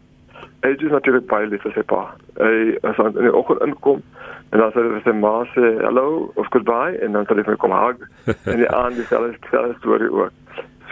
Hy 0.60 0.68
is 0.68 0.90
natuurlik 0.90 1.26
baie 1.26 1.46
lief 1.46 1.62
vir 1.62 1.72
sy 1.72 1.82
pa. 1.82 2.14
Hy 2.36 2.78
as 2.82 2.96
hy 2.96 3.06
in 3.06 3.26
die 3.26 3.34
oggend 3.34 3.62
inkom 3.62 4.02
en 4.50 4.58
dan 4.58 4.70
sê 4.70 4.82
hy 4.84 4.90
vir 4.92 5.02
sy 5.04 5.12
ma 5.12 5.44
sê 5.54 5.70
hallo 5.82 6.32
of 6.34 6.46
goodbye 6.50 6.98
en 7.00 7.12
dan 7.12 7.24
sê 7.24 7.36
hy 7.36 7.42
vir 7.42 7.56
kom 7.56 7.72
hug 7.72 7.98
en 8.52 8.56
die 8.56 8.68
aand 8.68 8.96
dieselfde 8.96 9.74
storie 9.78 10.12
ook. 10.12 10.41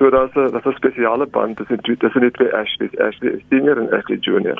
So 0.00 0.08
daar's 0.08 0.34
'n 0.34 0.50
daar's 0.52 0.64
'n 0.64 0.72
spesiale 0.72 1.26
band 1.26 1.56
tussen 1.56 1.78
tussen 1.98 2.20
die 2.20 2.30
twee 2.30 2.52
Ashleys, 2.54 2.98
Ashley 2.98 3.44
senior 3.50 3.76
en 3.76 3.92
Ashley 3.92 4.16
junior. 4.16 4.58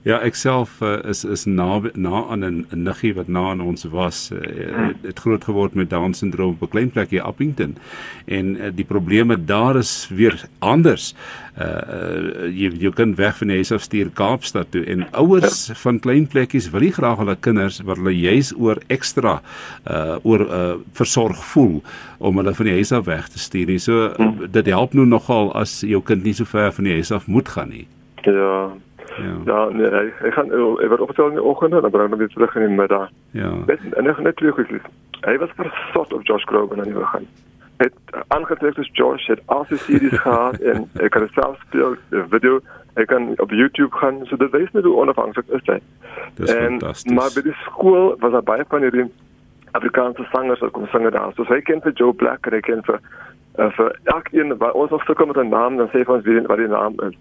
Ja, 0.00 0.16
ek 0.24 0.32
self 0.40 0.78
uh, 0.80 0.94
is 1.04 1.26
is 1.28 1.42
na 1.44 1.82
na 1.92 2.22
aan 2.32 2.44
'n 2.44 2.66
niggie 2.72 3.12
wat 3.14 3.28
na 3.28 3.50
aan 3.50 3.60
ons 3.60 3.84
was. 3.84 4.30
Uh, 4.32 4.88
het, 5.02 5.18
groot 5.18 5.44
geword 5.44 5.74
met 5.74 5.90
Down 5.90 6.12
syndroom 6.12 6.56
op 6.56 6.62
'n 6.62 6.68
klein 6.68 6.90
plekie 6.90 7.20
Appington. 7.22 7.76
En 8.24 8.56
uh, 8.56 8.70
die 8.74 8.84
probleme 8.84 9.36
daar 9.44 9.76
is 9.76 10.08
weer 10.08 10.48
anders. 10.58 11.14
Uh, 11.60 11.66
uh 11.66 12.48
jy 12.48 12.72
jy 12.80 12.90
kan 12.90 13.14
weg 13.14 13.36
van 13.36 13.46
die 13.46 13.56
huis 13.56 13.72
af 13.72 13.82
stuur 13.82 14.10
Kaapstad 14.10 14.70
toe 14.70 14.84
en 14.84 15.04
ouers 15.12 15.70
van 15.74 16.00
klein 16.00 16.26
plekkies 16.26 16.70
wil 16.70 16.80
nie 16.80 16.92
graag 16.92 17.18
hulle 17.18 17.36
kinders 17.36 17.80
wat 17.84 17.96
hulle 17.96 18.16
juis 18.16 18.54
oor 18.56 18.80
ekstra 18.86 19.42
uh 19.84 20.16
oor 20.22 20.40
uh 20.40 20.74
versorg 20.92 21.44
voel 21.44 21.82
om 22.18 22.36
hulle 22.36 22.54
van 22.54 22.66
die 22.66 22.74
huis 22.74 22.92
af 22.92 23.04
weg 23.04 23.28
te 23.28 23.38
stuur 23.38 23.66
nie. 23.66 23.78
So 23.78 24.14
uh, 24.16 24.32
dit 24.50 24.66
help 24.66 24.94
nou 24.94 25.06
nogal 25.06 25.52
as 25.52 25.80
jou 25.80 26.00
kind 26.02 26.24
nie 26.24 26.34
so 26.34 26.44
ver 26.44 26.72
van 26.72 26.84
die 26.84 26.94
huis 26.94 27.12
af 27.12 27.26
moet 27.26 27.48
gaan 27.48 27.68
nie. 27.68 27.86
Ja, 28.24 28.72
Ja. 29.44 29.68
Nee, 29.68 29.90
hy, 29.90 30.06
hy 30.22 30.30
gaan 30.36 30.50
hy 30.52 30.88
word 30.88 31.04
opgestel 31.04 31.30
in 31.32 31.38
die 31.38 31.44
oggend 31.52 31.74
en 31.74 31.86
dan 31.86 31.94
bring 31.94 32.10
hom 32.10 32.18
weer 32.18 32.32
terug 32.34 32.56
in 32.56 32.66
die 32.66 32.76
middag. 32.76 33.08
Ja. 33.36 33.52
Net 33.66 33.86
en 33.90 34.04
net 34.04 34.18
net 34.18 34.36
twee 34.36 34.52
goedjies. 34.56 34.90
Hy 35.26 35.36
was 35.38 35.54
versot 35.56 36.12
op 36.12 36.26
Josh 36.26 36.44
Groban 36.50 36.80
aan 36.80 36.92
die 36.92 36.98
begin. 36.98 37.28
Het 37.80 37.96
aangetrek 38.36 38.78
as 38.78 38.90
Josh 38.92 39.26
het 39.32 39.40
al 39.46 39.64
sy 39.70 39.80
series 39.86 40.18
gehad 40.26 40.60
en 40.60 40.88
ek 41.00 41.14
kan 41.16 41.28
self 41.36 41.60
speel 41.68 41.96
die 42.12 42.26
video 42.32 42.60
ek 42.98 43.06
kan 43.06 43.32
op 43.38 43.50
YouTube 43.50 43.96
gaan 43.96 44.24
so 44.26 44.36
dit 44.36 44.50
wys 44.50 44.70
net 44.72 44.84
hoe 44.84 44.96
onafhanklik 45.02 45.48
is 45.56 45.66
hy. 45.70 45.78
Dis 46.34 46.52
fantasties. 46.52 47.14
Maar 47.14 47.30
by 47.34 47.44
die 47.46 47.56
skool 47.64 48.14
was 48.22 48.32
daar 48.36 48.46
baie 48.46 48.66
van 48.68 48.86
hierdie 48.86 49.06
Afrikaanse 49.78 50.26
sangers 50.32 50.62
wat 50.64 50.72
kom 50.74 50.88
sing 50.90 51.06
daar. 51.10 51.32
So 51.36 51.46
hy 51.48 51.60
ken 51.62 51.82
vir 51.84 51.94
Joe 51.94 52.12
Black 52.12 52.46
en 52.46 52.58
hy 52.58 52.62
ken 52.66 52.82
vir 52.88 52.98
uh, 53.58 53.70
vir 53.76 53.98
elkeen 54.04 54.56
wat 54.58 54.72
ons 54.72 54.90
nog 54.90 55.04
sukkel 55.04 55.26
met 55.26 55.36
'n 55.36 55.48
naam 55.48 55.76
dan 55.76 55.88
sê 55.88 56.04
vir 56.04 56.14
ons 56.14 56.24
wie 56.24 56.40
wat 56.40 56.56
die 56.56 56.68
naam 56.68 56.94
is. 57.08 57.16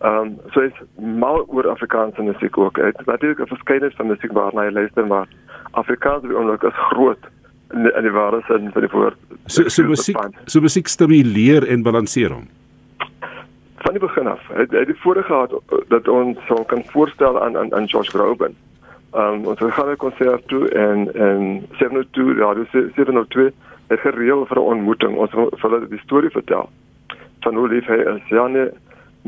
Ehm 0.00 0.16
um, 0.16 0.38
so 0.52 0.60
is 0.60 0.78
mal 0.96 1.44
oor 1.48 1.68
Afrikaanse 1.68 2.22
musiek 2.22 2.58
ook. 2.58 2.74
Dit 2.74 3.00
is 3.00 3.06
natuurlik 3.06 3.40
'n 3.40 3.54
verskeidenheid 3.54 3.96
van 3.96 4.06
musiek 4.06 4.32
waarna 4.32 4.64
jy 4.64 4.72
luister 4.72 5.06
maar 5.06 5.28
Afrikaans 5.70 6.22
wie 6.22 6.38
onlik 6.38 6.62
is 6.62 6.76
groot 6.90 7.24
in 7.72 7.82
die, 7.82 7.92
in 7.92 8.02
die 8.02 8.12
ware 8.12 8.42
sin 8.46 8.70
van 8.72 8.80
die 8.80 8.90
woord. 8.90 9.16
So 9.46 9.68
so 9.68 9.82
musiek 9.82 10.18
so 10.44 10.60
musiek 10.60 10.86
stimuleer 10.86 11.68
en 11.68 11.82
balanseer 11.82 12.30
hom. 12.30 12.48
van 13.82 13.92
die 13.92 14.00
begin 14.00 14.26
af. 14.26 14.42
Hy 14.48 14.64
het 14.70 14.86
die 14.86 15.00
voorreg 15.02 15.26
gehad 15.26 15.54
dat 15.88 16.08
ons 16.08 16.38
sou 16.46 16.64
kan 16.64 16.84
voorstel 16.92 17.42
aan 17.42 17.56
aan 17.56 17.74
aan 17.74 17.84
Josh 17.84 18.08
Groban. 18.08 18.54
Ehm 19.12 19.34
um, 19.34 19.46
ons 19.46 19.58
gaan 19.60 19.90
'n 19.90 19.96
konsert 19.96 20.48
toe 20.48 20.68
en 20.68 21.14
en 21.14 21.66
702 21.70 22.34
Radio 22.34 22.64
702 22.70 23.44
het 23.44 23.54
gereël 23.96 24.46
vir 24.46 24.58
'n 24.58 24.70
ontmoeting. 24.74 25.16
Ons 25.16 25.32
wil 25.32 25.50
hulle 25.50 25.88
die 25.88 26.02
storie 26.04 26.30
vertel 26.30 26.68
van 27.42 27.54
hoe 27.54 27.68
lief 27.68 27.86
hy 27.86 28.00
is. 28.14 28.22
Ja 28.28 28.46
nee, 28.46 28.68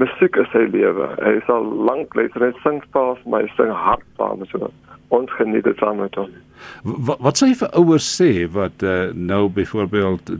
musiek 0.01 0.37
is 0.37 0.51
sy 0.53 0.67
lewe. 0.71 1.09
Hy 1.23 1.37
is 1.39 1.49
al 1.53 1.65
lank 1.65 2.15
lees 2.15 2.35
hy 2.39 2.53
sing 2.63 2.83
pas, 2.91 3.19
maar 3.27 3.43
hy 3.43 3.51
sing 3.57 3.71
hard 3.71 4.05
saam 4.17 4.45
so. 4.51 4.71
Ons 5.15 5.31
geniet 5.39 5.65
dit 5.65 5.79
saam 5.79 6.01
met 6.03 6.15
hom. 6.15 6.31
Wat 6.83 7.21
wat 7.21 7.39
sê 7.39 7.51
jy 7.53 7.59
vir 7.63 7.73
ouers 7.81 8.07
sê 8.21 8.31
wat 8.51 8.83
uh, 8.83 9.13
nou 9.15 9.49
byvoorbeeld 9.49 10.31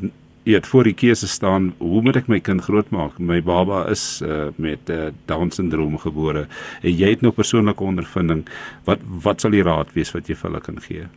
het 0.45 0.67
voor 0.67 0.85
die 0.85 0.95
keuse 0.95 1.29
staan, 1.29 1.73
hoe 1.79 2.03
moet 2.05 2.19
ek 2.21 2.27
my 2.29 2.39
kind 2.45 2.61
grootmaak? 2.67 3.17
My 3.19 3.41
baba 3.41 3.87
is 3.89 4.21
uh, 4.25 4.51
met 4.61 4.91
uh, 4.93 5.09
down 5.31 5.49
syndroom 5.55 5.97
gebore. 5.99 6.45
En 6.83 6.93
jy 6.93 7.15
het 7.15 7.25
nou 7.25 7.33
persoonlike 7.33 7.85
ondervinding. 7.85 8.45
Wat 8.89 9.05
wat 9.25 9.41
sal 9.41 9.57
die 9.57 9.65
raad 9.65 9.95
wees 9.97 10.13
wat 10.13 10.29
jy 10.29 10.37
vir 10.37 10.51
hulle 10.51 10.65
kan 10.65 10.83
gee? 10.85 11.09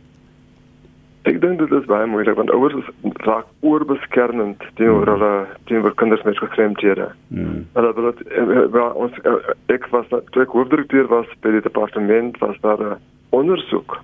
Ek 1.28 1.40
dink 1.42 1.58
dit 1.60 1.72
is 1.76 1.88
baie 1.90 2.06
moeilik 2.08 2.38
want 2.38 2.50
ouers 2.56 2.90
raak 3.26 3.48
oorbeskermend 3.66 4.62
teenoor 4.80 5.10
hulle 5.12 5.32
teenoor 5.68 5.94
kinders 6.00 6.22
met 6.24 6.38
gestremdhede. 6.40 7.10
Mm. 7.28 7.66
Hulle 7.76 7.92
wil 7.98 8.10
dit 8.12 8.22
eh, 8.32 8.84
ons 9.04 9.18
ek 9.74 9.88
was 9.92 10.08
toe 10.08 10.44
ek 10.44 10.54
hoofdirekteur 10.56 11.10
was 11.12 11.28
by 11.44 11.52
die 11.58 11.64
departement 11.64 12.38
was 12.44 12.56
daar 12.64 12.80
'n 12.80 13.00
ondersoek 13.36 13.98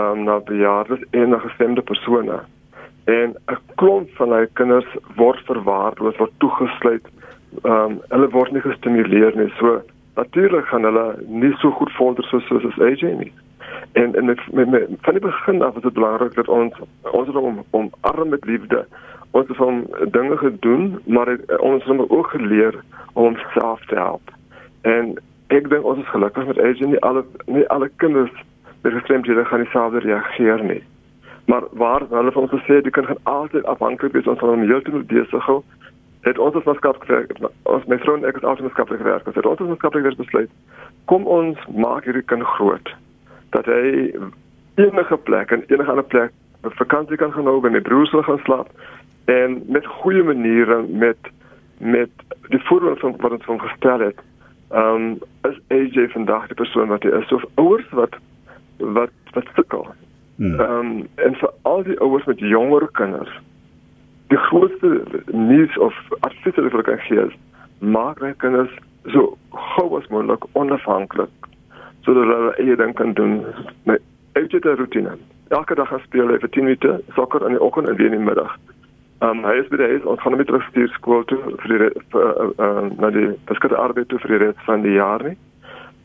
um, 0.00 0.24
na 0.24 0.38
bejaardes 0.40 1.04
en 1.10 1.28
na 1.28 1.38
gestremde 1.44 1.82
persone 1.82 2.40
en 3.04 3.36
'n 3.36 3.58
klomp 3.74 4.08
van 4.16 4.32
hulle 4.32 4.48
kinders 4.52 4.90
word 5.16 5.40
verwaarloos, 5.46 6.16
word 6.16 6.32
toegesluit. 6.38 7.06
Ehm 7.62 7.72
um, 7.72 8.00
hulle 8.08 8.28
word 8.30 8.52
nie 8.52 8.64
gestimuleer 8.64 9.36
nie. 9.36 9.52
So 9.58 9.82
natuurlik 10.16 10.66
gaan 10.66 10.84
hulle 10.88 11.06
nie 11.26 11.52
so 11.60 11.70
goed 11.70 11.92
vorder 11.92 12.24
soos 12.24 12.46
soos 12.46 12.64
as 12.64 12.80
AJ 12.80 13.12
nie. 13.20 13.32
En 13.92 14.14
en 14.14 14.24
met, 14.24 14.40
met, 14.52 14.70
met 14.70 14.88
van 15.00 15.12
die 15.12 15.22
begin 15.22 15.62
af 15.62 15.76
is 15.76 15.82
dit 15.82 15.92
belangrik 15.92 16.34
dat 16.34 16.48
ons 16.48 16.74
ons 17.02 17.28
om 17.28 17.64
om 17.70 17.90
arm 18.00 18.28
met 18.28 18.44
liefde 18.44 18.86
ons 19.36 19.48
het 19.48 19.56
van 19.56 19.86
dinge 20.10 20.36
gedoen, 20.36 20.98
maar 21.04 21.26
het, 21.26 21.58
ons 21.60 21.84
het 21.84 22.10
ook 22.10 22.26
geleer 22.26 22.74
om 23.12 23.36
self 23.54 23.86
te 23.86 23.94
help. 23.94 24.30
En 24.80 25.14
ek 25.46 25.68
dink 25.70 25.84
ons 25.84 25.98
is 25.98 26.10
gelukkig 26.10 26.46
met 26.46 26.58
AJ 26.58 26.84
nie 26.84 27.00
alle 27.08 27.24
nie 27.46 27.66
alle 27.68 27.90
kinders 27.96 28.32
met 28.82 28.92
gestremdhede 28.92 29.44
gaan 29.44 29.62
dieselfde 29.62 29.98
reageer 29.98 30.64
nie. 30.64 30.82
Maar 31.46 31.62
waar 31.70 32.02
hulle 32.10 32.32
van 32.32 32.42
ons 32.42 32.54
gesê 32.54 32.80
die 32.82 32.90
kind 32.90 33.06
gaan 33.06 33.22
altyd 33.22 33.64
afhanklik 33.64 34.12
wees 34.12 34.26
ons 34.26 34.38
van 34.38 34.54
hom 34.54 34.66
heeltemal 34.68 35.06
besig 35.06 35.44
hou. 35.44 35.62
Het 36.26 36.38
ons 36.38 36.54
as 36.58 36.64
maatskaplike 36.66 37.12
werk, 37.12 37.38
ons 37.62 37.84
my 37.86 37.98
vrou 38.02 38.16
en 38.16 38.26
ek 38.26 38.40
is 38.40 38.48
altyd 38.48 38.66
maatskaplike 38.66 39.06
werk. 39.06 39.28
Het 39.34 39.46
ons 39.46 39.60
as 39.60 39.72
maatskaplike 39.74 40.08
werk 40.08 40.22
besluit 40.24 40.50
kom 41.06 41.26
ons 41.30 41.58
maak 41.70 42.08
hierdie 42.08 42.26
kind 42.26 42.42
groot 42.56 42.94
dat 43.56 43.68
hy 43.70 44.12
enige 44.76 45.16
plek 45.28 45.50
en 45.50 45.64
enige 45.66 45.90
ander 45.90 46.10
plek 46.14 46.32
vakansie 46.76 47.16
kan 47.16 47.32
gaan 47.32 47.46
hou 47.48 47.58
en 47.66 47.72
met 47.72 47.82
broers 47.82 48.10
gaan 48.10 48.42
slaap 48.44 48.70
en 49.32 49.62
met 49.66 49.86
goeie 50.00 50.22
maniere 50.22 50.82
met 50.88 51.32
met 51.78 52.10
die 52.48 52.62
voorbeeld 52.64 52.98
van 52.98 53.14
wat 53.18 53.30
ons 53.30 53.44
van 53.44 53.60
gestel 53.60 54.00
het. 54.00 54.20
Ehm 54.70 54.94
um, 54.94 55.18
is 55.50 55.60
AJ 55.68 56.08
vandag 56.08 56.46
die 56.46 56.56
persoon 56.56 56.88
wat 56.88 57.02
hy 57.02 57.12
is 57.18 57.32
of 57.32 57.44
ouers 57.54 57.88
wat 57.90 58.16
wat 58.76 59.12
wat 59.32 59.48
sukkel 59.54 59.86
Hmm. 60.36 60.60
Ehm 60.60 60.70
um, 60.70 61.08
en 61.14 61.34
vir 61.34 61.52
al 61.62 61.82
die 61.82 62.00
ouers 62.00 62.24
met 62.24 62.38
jonger 62.38 62.88
kinders. 62.92 63.40
Die 64.28 64.38
grootste 64.38 65.04
nuus 65.32 65.78
of 65.78 65.94
advies 66.20 66.56
wat 66.56 66.74
ek 66.74 66.84
kan 66.84 66.98
gee 67.08 67.22
is 67.24 67.36
maak 67.78 68.20
my 68.20 68.34
kinders 68.36 68.72
so 69.14 69.38
gou 69.50 69.86
as 69.96 70.08
moontlik 70.12 70.44
onafhanklik 70.52 71.48
sodat 72.06 72.30
hulle 72.30 72.54
eie 72.62 72.76
ding 72.78 72.94
kan 72.94 73.12
doen 73.18 73.40
met 73.90 74.00
eie 74.38 74.74
rutine. 74.80 75.16
Elke 75.48 75.74
dag 75.74 75.88
gaan 75.88 76.02
speel 76.06 76.32
hy 76.32 76.38
vir 76.42 76.50
10 76.54 76.64
minute 76.70 77.00
sokker 77.18 77.44
in 77.46 77.58
die 77.58 77.62
oggend 77.62 77.88
en 77.88 77.98
weer 77.98 78.12
in 78.12 78.18
die 78.18 78.28
middag. 78.30 78.56
Ehm 79.24 79.42
um, 79.42 79.44
hy 79.48 79.58
is 79.60 79.68
by 79.72 79.80
die 79.80 79.90
huis 79.92 80.04
ons 80.04 80.22
gaan 80.22 80.34
hom 80.34 80.40
met 80.42 80.48
terugstuur 80.50 80.88
skool 80.94 81.24
toe 81.24 81.38
vir 81.64 81.72
die 81.72 81.90
vir, 82.12 82.24
uh, 82.24 82.48
uh, 82.60 82.88
na 83.00 83.10
die 83.10 83.28
beskikbare 83.50 83.82
arbeid 83.88 84.08
toe 84.08 84.20
vir 84.24 84.34
die 84.34 84.42
res 84.46 84.64
van 84.68 84.84
die 84.84 84.96
jaar 84.96 85.24
nie 85.24 85.36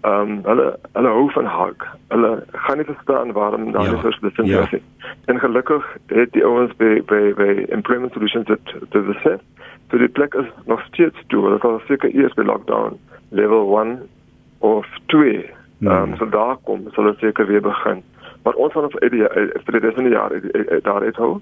ehm 0.01 0.29
um, 0.29 0.39
hulle 0.43 0.67
hulle 0.93 1.09
hou 1.13 1.29
van 1.31 1.45
hak. 1.45 1.85
Hulle 2.09 2.43
gaan 2.51 2.77
nie 2.77 2.85
verstaan 2.85 3.31
waarom 3.31 3.71
daar 3.71 3.85
ja, 3.85 3.91
nie 3.91 4.01
so 4.01 4.11
spesifiek 4.11 4.45
ja. 4.45 4.67
is. 4.71 4.81
En 5.25 5.39
gelukkig 5.39 5.97
het 6.07 6.31
die 6.33 6.45
ouens 6.45 6.73
by 6.75 7.01
by 7.05 7.33
by 7.37 7.65
employment 7.69 8.13
solutions 8.13 8.47
dit 8.47 8.73
dit 8.89 9.05
gesê. 9.11 9.35
So 9.91 9.97
die 9.97 10.09
plek 10.09 10.33
is 10.33 10.49
nog 10.65 10.81
steeds 10.87 11.21
toe. 11.27 11.43
Hulle 11.43 11.59
kan 11.59 11.81
seker 11.87 12.15
eers 12.15 12.33
by 12.33 12.47
lockdown 12.49 12.97
level 13.29 13.77
1 13.79 13.99
of 14.59 14.87
2. 15.05 15.45
Ehm 15.81 16.11
um, 16.11 16.17
so 16.17 16.29
daar 16.29 16.57
kom, 16.63 16.83
sal 16.91 17.03
dit 17.03 17.17
seker 17.17 17.47
weer 17.47 17.61
begin. 17.61 18.03
Maar 18.43 18.53
ons 18.53 18.73
van 18.73 18.89
vir 18.91 19.09
die 19.09 19.23
vir 19.65 19.73
die 19.77 19.81
res 19.81 19.93
van 19.93 20.03
die 20.03 20.13
jaar 20.13 20.33
daar 20.81 21.05
het 21.05 21.15
hou. 21.15 21.39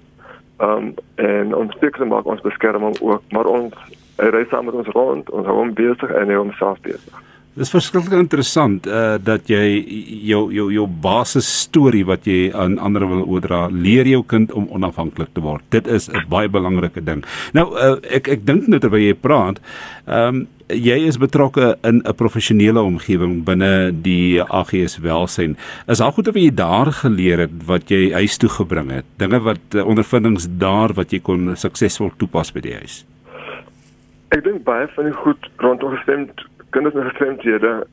Ehm 0.56 0.70
um, 0.70 0.94
en 1.14 1.54
ons 1.54 1.76
seker 1.80 2.06
maak 2.06 2.24
ons 2.24 2.40
beskerming 2.40 2.96
ook, 3.00 3.22
maar 3.30 3.46
ons 3.46 3.74
reis 4.16 4.48
saam 4.48 4.64
met 4.64 4.74
ons 4.74 4.88
rond, 4.96 5.30
ons 5.30 5.46
hou 5.46 5.56
hom 5.56 5.74
besig 5.74 6.10
en 6.10 6.28
hy 6.28 6.38
hom 6.40 6.52
self 6.52 6.80
besig. 6.80 7.20
Dit 7.50 7.64
is 7.64 7.72
verskriklik 7.74 8.14
interessant 8.14 8.84
uh 8.86 9.16
dat 9.26 9.48
jy 9.50 9.82
jou 10.28 10.44
jou 10.54 10.68
jou 10.70 10.84
basis 11.02 11.48
storie 11.64 12.04
wat 12.06 12.28
jy 12.30 12.52
aan 12.54 12.76
ander 12.78 13.02
wil 13.10 13.24
oordra, 13.24 13.64
leer 13.74 14.06
jou 14.06 14.20
kind 14.22 14.52
om 14.54 14.68
onafhanklik 14.70 15.32
te 15.34 15.42
word. 15.42 15.64
Dit 15.74 15.88
is 15.90 16.06
'n 16.08 16.28
baie 16.30 16.48
belangrike 16.48 17.02
ding. 17.02 17.24
Nou 17.52 17.74
uh 17.74 17.96
ek 18.06 18.28
ek 18.28 18.46
dink 18.46 18.68
net 18.68 18.82
terwyl 18.82 19.02
jy 19.02 19.14
praat, 19.14 19.58
ehm 20.06 20.28
um, 20.28 20.46
jy 20.68 21.08
is 21.08 21.18
betrokke 21.18 21.74
in 21.82 22.02
'n 22.06 22.14
professionele 22.14 22.80
omgewing 22.80 23.44
binne 23.44 23.90
die 24.02 24.40
AGS 24.42 25.00
welsyn. 25.02 25.56
Is 25.88 25.98
daar 25.98 26.12
goed 26.12 26.26
wat 26.26 26.36
jy 26.36 26.54
daar 26.54 26.92
geleer 26.92 27.38
het 27.38 27.66
wat 27.66 27.90
jy 27.90 28.12
huis 28.12 28.36
toe 28.36 28.48
gebring 28.48 28.90
het? 28.90 29.04
Dinge 29.18 29.40
wat 29.40 29.74
uh, 29.74 29.86
ondervindings 29.86 30.46
daar 30.58 30.94
wat 30.94 31.10
jy 31.10 31.18
kon 31.18 31.56
suksesvol 31.56 32.12
toepas 32.16 32.52
by 32.52 32.60
die 32.60 32.74
huis? 32.74 33.04
Ek 34.30 34.44
dink 34.44 34.62
baie 34.62 34.86
van 34.94 35.04
die 35.04 35.12
goed 35.12 35.50
rondom 35.56 35.96
gestem 35.96 36.28
kinders 36.70 36.94
met 36.94 37.08
gestremdhede 37.10 37.86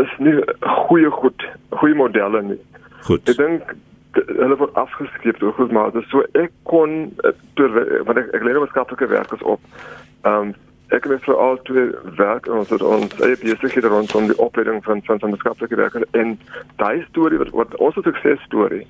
is 0.00 0.12
nie 0.18 0.36
goeie 0.60 1.10
goed, 1.10 1.46
goeie 1.70 1.94
modelle 1.94 2.42
nie. 2.42 2.60
Goed. 3.06 3.28
Ek 3.28 3.36
dink 3.36 3.74
hulle 4.12 4.56
word 4.60 4.74
afgeskep 4.80 5.38
deur 5.40 5.54
goed 5.56 5.72
maar 5.72 5.92
dis 5.94 6.08
so 6.12 6.24
ek 6.36 6.52
kon 6.68 7.14
toe 7.56 7.68
want 8.04 8.18
ek 8.20 8.28
ek 8.36 8.44
leer 8.44 8.60
wetenskaplike 8.60 9.08
werkers 9.12 9.42
op. 9.54 9.60
Ehm 10.22 10.52
um, 10.52 10.54
ek 10.92 11.06
het 11.08 11.22
vir 11.24 11.38
al 11.40 11.56
twee 11.64 11.86
werk 12.18 12.48
ons 12.52 12.68
het 12.68 12.82
ons 12.84 13.14
eie 13.24 13.36
besighede 13.40 13.88
rondom 13.88 14.26
die 14.28 14.36
opleiding 14.44 14.82
van 14.84 15.00
van 15.06 15.22
wetenskaplike 15.22 15.78
werkers 15.80 16.04
en 16.20 16.34
daai 16.82 17.04
storie 17.08 17.40
wat 17.40 17.52
wat 17.60 17.76
ons 17.86 17.96
sukses 18.04 18.44
storie 18.48 18.84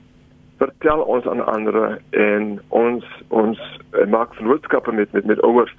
vertel 0.58 1.04
ons 1.14 1.28
aan 1.30 1.44
ander 1.54 1.78
en 2.10 2.48
ons 2.68 3.06
ons 3.28 3.62
maak 4.14 4.34
vennootskappe 4.38 4.92
met 4.98 5.12
met 5.12 5.30
met 5.30 5.42
ouers 5.46 5.74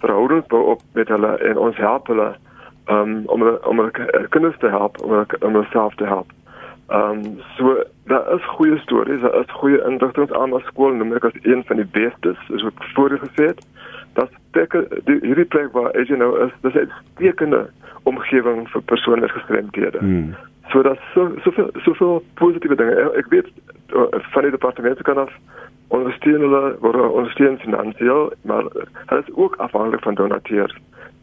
verhoudings 0.00 0.48
bou 0.54 0.62
op 0.74 0.82
met 0.92 1.12
hulle 1.12 1.34
en 1.50 1.60
ons 1.68 1.76
help 1.84 2.08
hulle 2.12 2.30
um, 2.90 3.22
om 3.26 3.42
om 3.42 3.90
kinders 4.28 4.58
te 4.58 4.68
help 4.68 5.02
om 5.02 5.24
om 5.40 5.52
hulle 5.52 5.66
self 5.70 5.94
te 5.94 6.04
help. 6.04 6.30
Ehm 6.88 7.10
um, 7.10 7.38
so 7.56 7.84
daar 8.04 8.34
is 8.34 8.44
goeie 8.44 8.78
stories, 8.78 9.20
daar 9.20 9.40
is 9.40 9.50
goeie 9.50 9.84
inligting 9.84 10.32
aan 10.32 10.52
ons 10.52 10.64
skool 10.64 10.94
noem 10.94 11.12
ek 11.12 11.24
as 11.24 11.36
een 11.42 11.64
van 11.66 11.76
die 11.76 11.90
bestes, 11.92 12.38
is 12.48 12.62
wat 12.62 12.86
voorheen 12.94 13.20
gesê 13.24 13.50
het. 13.50 13.60
Dat 14.12 14.30
stekke 14.48 14.86
die 15.04 15.18
hierdie 15.20 15.44
plek 15.44 15.72
waar 15.72 15.90
as 15.92 16.08
jy 16.08 16.16
nou 16.16 16.32
is, 16.46 16.54
dis 16.62 16.74
'n 16.74 16.92
stekende 17.14 17.66
omgewing 18.02 18.68
vir 18.72 18.82
persone 18.82 19.20
met 19.20 19.30
gestremdhede. 19.30 19.98
Hmm. 19.98 20.34
So 20.72 20.82
dat 20.82 20.98
so 21.14 21.32
so 21.44 21.50
veel 21.50 21.70
so 21.84 21.92
veel 21.92 22.22
positiewe 22.34 22.76
dinge. 22.76 23.10
Ek 23.16 23.28
weet 23.28 23.48
eh, 23.86 24.20
van 24.32 24.42
die 24.42 24.50
departement 24.50 25.02
kan 25.02 25.18
af 25.18 25.32
ondersteun 25.88 26.40
hulle 26.40 26.76
word 26.80 26.96
ondersteun 26.96 27.58
finansiëel, 27.58 28.32
maar 28.42 28.64
hulle 29.06 29.22
is 29.26 29.34
ook 29.34 29.56
afhanklik 29.56 30.02
van 30.02 30.14
donateurs 30.14 30.76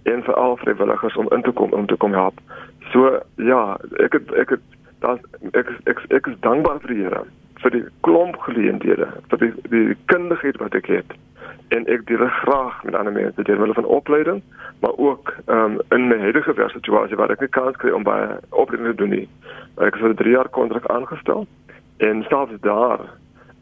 en 0.06 0.24
veral 0.24 0.58
vrywilligers 0.58 1.16
om 1.16 1.32
in 1.36 1.42
te 1.42 1.52
kom 1.52 1.74
om 1.74 1.86
te 1.86 1.96
kom 1.96 2.14
help. 2.14 2.40
So 2.92 3.20
ja, 3.36 3.78
ek 4.06 4.14
het 4.20 4.34
ek 4.34 4.50
het 4.50 4.62
daar 5.00 5.20
ek 5.52 5.72
ek 5.90 6.06
ek 6.10 6.28
is 6.28 6.40
dankbaar 6.46 6.80
vir 6.86 6.94
die 6.94 7.02
Here 7.04 7.26
vir 7.66 7.74
die 7.74 7.86
klomp 8.06 8.38
geleenthede, 8.46 9.08
vir 9.32 9.42
die 9.42 9.52
die 9.74 9.98
kundigheid 10.12 10.60
wat 10.62 10.76
ek 10.78 10.90
het. 10.92 11.16
En 11.74 11.88
ek 11.90 12.06
deel 12.10 12.22
graag 12.44 12.84
met 12.86 12.98
ander 13.00 13.16
mense 13.16 13.46
deur 13.48 13.62
hulle 13.64 13.78
van 13.78 13.88
opleiding, 14.00 14.42
maar 14.84 14.98
ook 15.02 15.34
ehm 15.46 15.78
um, 15.78 15.80
in 15.98 16.08
my 16.12 16.20
huidige 16.22 16.54
werksituasie 16.54 17.18
waar 17.18 17.34
ek 17.34 17.42
nie 17.42 17.54
kans 17.58 17.78
kry 17.82 17.94
om 17.96 18.06
by 18.06 18.20
opleiding 18.50 18.92
te 18.92 19.02
doen 19.02 19.16
nie. 19.18 19.30
Ek 19.82 19.98
is 19.98 20.06
vir 20.06 20.18
3 20.22 20.36
jaar 20.38 20.50
kontrak 20.50 20.86
aangestel 20.94 21.48
en 21.98 22.26
selfs 22.30 22.62
daar 22.62 23.02